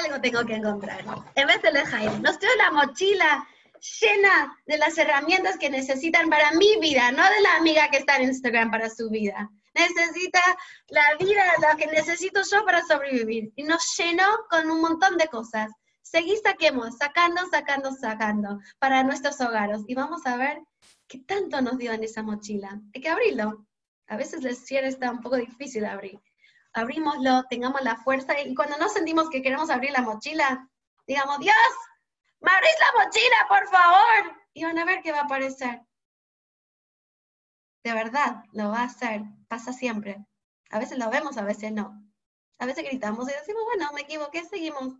Algo 0.02 0.20
tengo 0.20 0.44
que 0.44 0.54
encontrar. 0.54 1.04
En 1.36 1.46
vez 1.46 1.62
de 1.62 1.86
Jaime, 1.86 2.18
nos 2.18 2.38
la 2.58 2.72
mochila 2.72 3.46
llena 4.00 4.56
de 4.66 4.78
las 4.78 4.98
herramientas 4.98 5.56
que 5.58 5.70
necesitan 5.70 6.28
para 6.28 6.52
mi 6.52 6.78
vida, 6.80 7.12
no 7.12 7.22
de 7.22 7.40
la 7.42 7.56
amiga 7.56 7.88
que 7.90 7.98
está 7.98 8.16
en 8.16 8.24
Instagram 8.24 8.70
para 8.70 8.90
su 8.90 9.08
vida. 9.08 9.50
Necesita 9.74 10.40
la 10.88 11.14
vida, 11.18 11.44
la 11.60 11.76
que 11.76 11.86
necesito 11.86 12.40
yo 12.50 12.64
para 12.64 12.82
sobrevivir. 12.84 13.52
Y 13.54 13.62
nos 13.62 13.96
llenó 13.96 14.26
con 14.50 14.70
un 14.70 14.80
montón 14.80 15.16
de 15.16 15.28
cosas. 15.28 15.70
Seguí 16.02 16.36
saquemos, 16.38 16.96
sacando, 16.96 17.42
sacando, 17.50 17.92
sacando 17.92 18.58
para 18.78 19.02
nuestros 19.02 19.40
hogares. 19.40 19.82
Y 19.86 19.94
vamos 19.94 20.24
a 20.24 20.36
ver 20.36 20.60
qué 21.08 21.18
tanto 21.18 21.60
nos 21.60 21.78
dio 21.78 21.92
en 21.92 22.04
esa 22.04 22.22
mochila. 22.22 22.80
Hay 22.94 23.00
que 23.00 23.08
abrirlo. 23.08 23.66
A 24.08 24.16
veces 24.16 24.44
el 24.44 24.56
cierre 24.56 24.88
está 24.88 25.10
un 25.10 25.20
poco 25.20 25.36
difícil 25.36 25.82
de 25.82 25.88
abrir. 25.88 26.20
abrimoslo, 26.72 27.44
tengamos 27.48 27.82
la 27.82 27.96
fuerza 27.96 28.38
y 28.40 28.54
cuando 28.54 28.76
no 28.76 28.88
sentimos 28.88 29.30
que 29.30 29.42
queremos 29.42 29.70
abrir 29.70 29.92
la 29.92 30.02
mochila, 30.02 30.68
digamos, 31.06 31.38
Dios, 31.38 31.56
¿me 32.40 32.50
abrís 32.50 32.76
la 32.80 33.04
mochila, 33.04 33.36
por 33.48 33.68
favor? 33.68 34.36
Y 34.52 34.64
van 34.64 34.78
a 34.78 34.84
ver 34.84 35.00
qué 35.02 35.12
va 35.12 35.20
a 35.20 35.24
aparecer. 35.24 35.82
De 37.82 37.92
verdad, 37.92 38.44
lo 38.52 38.70
va 38.70 38.80
a 38.80 38.84
hacer, 38.84 39.22
pasa 39.48 39.72
siempre. 39.72 40.26
A 40.70 40.78
veces 40.78 40.98
lo 40.98 41.08
vemos, 41.08 41.36
a 41.38 41.44
veces 41.44 41.72
no. 41.72 42.02
A 42.58 42.66
veces 42.66 42.84
gritamos 42.84 43.28
y 43.28 43.32
decimos, 43.32 43.62
bueno, 43.64 43.90
me 43.94 44.02
equivoqué, 44.02 44.44
seguimos. 44.44 44.94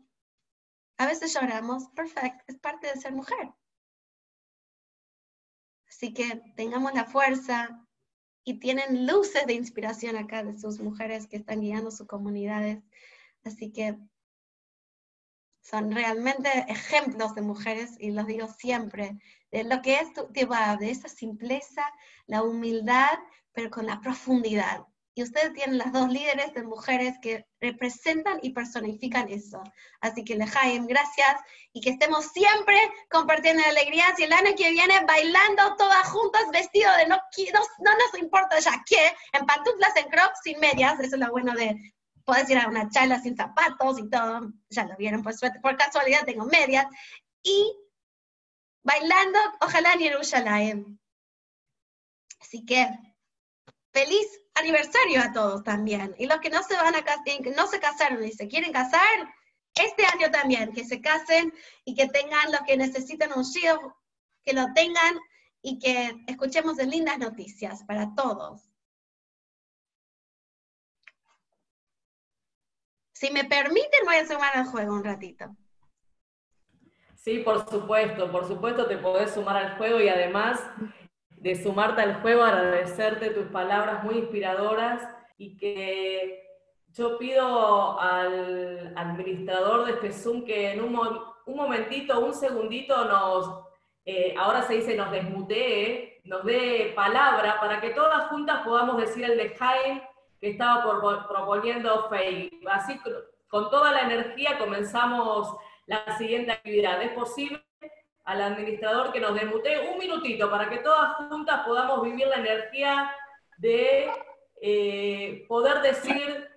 A 0.99 1.07
veces 1.07 1.35
lloramos, 1.35 1.89
perfecto, 1.91 2.45
es 2.47 2.57
parte 2.59 2.87
de 2.87 3.01
ser 3.01 3.13
mujer. 3.13 3.53
Así 5.97 6.13
que 6.13 6.43
tengamos 6.57 6.93
la 6.93 7.07
fuerza 7.07 7.83
y 8.45 8.59
tienen 8.59 9.07
luces 9.07 9.47
de 9.47 9.55
inspiración 9.55 10.17
acá 10.17 10.45
de 10.45 10.53
sus 10.53 10.79
mujeres 10.79 11.27
que 11.27 11.39
están 11.39 11.63
guiando 11.63 11.91
sus 11.91 12.07
comunidades. 12.07 12.83
Así 13.45 13.73
que 13.73 13.97
son 15.63 15.91
realmente 15.91 16.51
ejemplos 16.69 17.35
de 17.35 17.41
mujeres 17.41 17.97
y 17.99 18.11
los 18.11 18.27
digo 18.27 18.47
siempre, 18.47 19.19
de 19.51 19.65
lo 19.65 19.81
que 19.81 19.95
es 19.95 20.13
tu, 20.13 20.29
de 20.31 20.91
esa 20.91 21.09
simpleza, 21.09 21.83
la 22.27 22.43
humildad, 22.43 23.19
pero 23.53 23.71
con 23.71 23.87
la 23.87 23.99
profundidad. 24.03 24.87
Y 25.19 25.23
ustedes 25.23 25.55
tienen 25.55 25.79
las 25.79 25.95
dos 25.95 26.11
líderes 26.11 26.53
de 26.53 26.63
mujeres 26.63 27.15
que 27.23 27.47
representan 27.59 28.39
y 28.43 28.51
personifican 28.51 29.31
eso. 29.31 29.63
Así 30.03 30.23
que 30.23 30.37
Lejaim, 30.37 30.87
gracias 30.87 31.41
y 31.73 31.81
que 31.81 31.89
estemos 31.89 32.27
siempre 32.27 32.77
compartiendo 33.11 33.63
alegrías 33.65 34.13
y 34.19 34.25
el 34.25 34.33
año 34.35 34.51
que 34.55 34.71
viene 34.71 35.03
bailando 35.07 35.75
todas 35.77 36.07
juntas 36.11 36.43
vestido 36.53 36.95
de 36.99 37.07
no, 37.07 37.17
no, 37.17 37.61
no 37.79 37.91
nos 37.97 38.21
importa 38.21 38.59
ya 38.59 38.85
qué, 38.87 39.15
en 39.33 39.47
pantuflas, 39.47 39.97
en 39.97 40.11
crocs, 40.11 40.41
sin 40.45 40.61
medias, 40.61 41.01
eso 41.01 41.17
es 41.17 41.21
lo 41.21 41.31
bueno 41.31 41.55
de 41.55 41.95
puedes 42.27 42.51
ir 42.51 42.59
a 42.59 42.69
una 42.69 42.91
charla 42.91 43.19
sin 43.19 43.37
zapatos 43.37 43.99
y 43.99 44.11
todo, 44.11 44.53
ya 44.69 44.85
lo 44.85 44.97
vieron 44.99 45.23
por 45.23 45.33
suerte, 45.33 45.61
por 45.61 45.79
casualidad 45.79 46.27
tengo 46.27 46.45
medias, 46.45 46.85
y 47.43 47.75
bailando, 48.83 49.39
ojalá 49.63 49.95
en 49.95 50.01
Jerusalén. 50.01 51.01
Así 52.39 52.67
que 52.67 52.87
feliz 53.93 54.27
aniversario 54.57 55.23
a 55.23 55.33
todos 55.33 55.63
también. 55.63 56.15
Y 56.19 56.27
los 56.27 56.39
que 56.41 56.51
no 56.51 56.63
se 56.63 56.77
van 56.77 56.95
a 56.95 57.05
no 57.55 57.67
se 57.67 57.81
casaron 57.81 58.25
y 58.25 58.33
se 58.33 58.49
quieren 58.49 58.73
casar, 58.73 59.35
este 59.75 60.07
año 60.07 60.31
también, 60.31 60.73
que 60.73 60.85
se 60.85 61.01
casen 61.01 61.53
y 61.85 61.95
que 61.95 62.09
tengan 62.09 62.51
los 62.51 62.63
que 62.63 62.77
necesitan 62.77 63.31
un 63.37 63.45
shield, 63.45 63.93
que 64.43 64.55
lo 64.55 64.67
tengan 64.75 65.19
y 65.63 65.79
que 65.79 66.13
escuchemos 66.27 66.77
de 66.77 66.87
lindas 66.87 67.19
noticias 67.19 67.85
para 67.85 68.15
todos. 68.15 68.63
Si 73.13 73.31
me 73.31 73.45
permiten, 73.45 74.05
voy 74.05 74.17
a 74.17 74.27
sumar 74.27 74.57
al 74.57 74.67
juego 74.67 74.95
un 74.95 75.05
ratito. 75.05 75.57
Sí, 77.17 77.39
por 77.39 77.69
supuesto, 77.69 78.31
por 78.31 78.47
supuesto 78.47 78.87
te 78.87 78.99
podés 78.99 79.35
sumar 79.35 79.57
al 79.57 79.77
juego 79.79 80.01
y 80.01 80.09
además 80.09 80.61
de 81.37 81.63
sumarte 81.63 82.03
al 82.03 82.21
juego, 82.21 82.43
agradecerte 82.43 83.31
tus 83.31 83.47
palabras 83.47 84.03
muy 84.05 84.17
inspiradoras 84.17 85.03
y 85.39 85.57
que 85.57 86.43
yo 86.93 87.19
pido 87.19 88.01
al 88.01 88.93
administrador 88.97 89.85
de 89.85 89.93
este 89.93 90.13
Zoom 90.13 90.45
que 90.45 90.73
en 90.73 90.83
un, 90.83 90.93
momentito, 91.47 92.21
un 92.21 92.35
segundito 92.35 93.05
nos, 93.05 93.65
eh, 94.05 94.35
ahora 94.39 94.63
se 94.63 94.75
dice 94.75 94.97
nos 94.97 95.11
desmutee, 95.11 96.23
nos 96.25 96.45
dé 96.45 96.93
palabra 96.97 97.61
para 97.61 97.81
que 97.81 97.91
todas 97.91 98.29
juntas 98.29 98.63
podamos 98.65 98.97
decir 98.97 99.25
el 99.25 99.37
de 99.37 99.51
Jaime 99.51 100.09
que 100.41 100.51
estaba 100.51 100.83
proponiendo 101.29 102.09
Fey. 102.09 102.51
Así, 102.71 102.99
con 103.49 103.71
toda 103.71 103.93
la 103.93 104.01
energía 104.03 104.59
comenzamos 104.59 105.55
la 105.87 106.17
siguiente 106.17 106.53
actividad. 106.53 107.03
¿Es 107.03 107.13
posible? 107.13 107.66
Al 108.27 108.43
administrador 108.43 109.13
que 109.13 109.21
nos 109.21 109.35
demute 109.35 109.89
un 109.91 109.99
minutito 109.99 110.51
para 110.51 110.69
que 110.69 110.79
todas 110.79 111.15
juntas 111.17 111.61
podamos 111.65 112.03
vivir 112.03 112.27
la 112.27 112.37
energía 112.37 113.11
de 113.59 114.11
eh, 114.61 115.45
poder 115.49 115.81
decir 115.81 116.49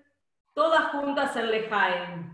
todas 0.54 0.92
juntas 0.92 1.36
el 1.36 1.52
Lejaim. 1.52 2.30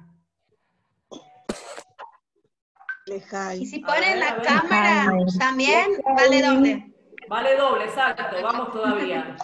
Y 3.59 3.65
si 3.67 3.79
ponen 3.79 4.19
la 4.19 4.41
cámara 4.41 5.11
también, 5.37 5.91
vale 6.15 6.41
doble. 6.41 6.91
Vale 7.27 7.55
doble, 7.55 7.85
exacto, 7.85 8.37
vamos 8.41 8.71
todavía. 8.71 9.35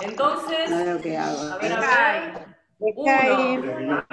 Entonces, 0.00 0.70
a 0.70 1.56
ver, 1.56 1.72
a 1.72 1.80
ver. 1.80 2.53
Uno. 2.78 4.04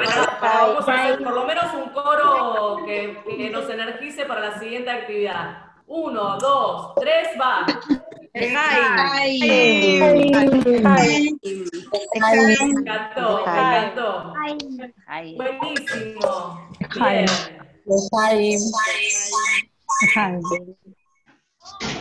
vamos 0.42 0.88
a 0.88 0.94
hacer 0.94 1.24
por 1.24 1.34
lo 1.34 1.46
menos 1.46 1.74
un 1.74 1.90
coro 1.90 2.78
que, 2.86 3.18
que 3.38 3.50
nos 3.50 3.70
energice 3.70 4.26
para 4.26 4.42
la 4.50 4.60
siguiente 4.60 4.90
actividad. 4.90 5.72
Uno, 5.88 6.38
dos, 6.38 6.94
tres, 6.96 7.30
va. 7.40 7.66
Me 8.34 8.48
encantó, 12.62 13.44
me 13.46 13.78
encantó. 13.78 14.34
Buenísimo. 15.36 16.70
Bien. 16.96 17.26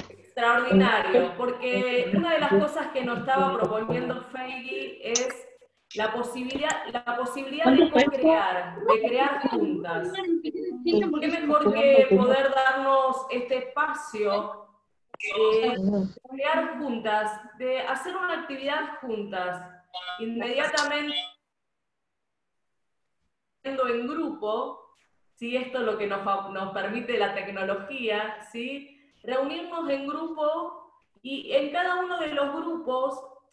Extraordinario, 0.09 1.33
porque 1.37 2.13
una 2.15 2.35
de 2.35 2.41
las 2.41 2.51
cosas 2.51 2.87
que 2.93 3.05
nos 3.05 3.19
estaba 3.19 3.59
proponiendo 3.59 4.25
Feigi 4.33 5.01
es 5.03 5.29
la 5.95 6.13
posibilidad, 6.13 6.87
la 6.93 7.17
posibilidad 7.17 7.67
de 7.73 7.91
crear, 8.07 8.79
de 8.79 9.09
crear 9.09 9.49
juntas. 9.49 10.13
¿Qué 10.85 11.29
mejor 11.29 11.73
que 11.75 12.07
poder 12.11 12.55
darnos 12.55 13.27
este 13.31 13.59
espacio 13.59 14.67
de 15.19 15.77
crear 16.31 16.79
juntas, 16.79 17.41
de 17.59 17.81
hacer 17.81 18.17
una 18.17 18.41
actividad 18.41 18.99
juntas, 19.01 19.69
inmediatamente 20.21 21.15
en 23.63 24.07
grupo, 24.07 24.97
si 25.35 25.57
esto 25.57 25.79
es 25.79 25.85
lo 25.85 25.99
que 25.99 26.07
nos, 26.07 26.25
nos 26.53 26.73
permite 26.73 27.19
la 27.19 27.35
tecnología, 27.35 28.43
¿sí? 28.51 28.97
reunirnos 29.23 29.89
en 29.91 30.07
grupo 30.07 30.93
y 31.23 31.53
en 31.53 31.71
cada 31.73 31.97
uno 31.97 32.19
de 32.19 32.29
los 32.29 32.55
grupos 32.55 33.30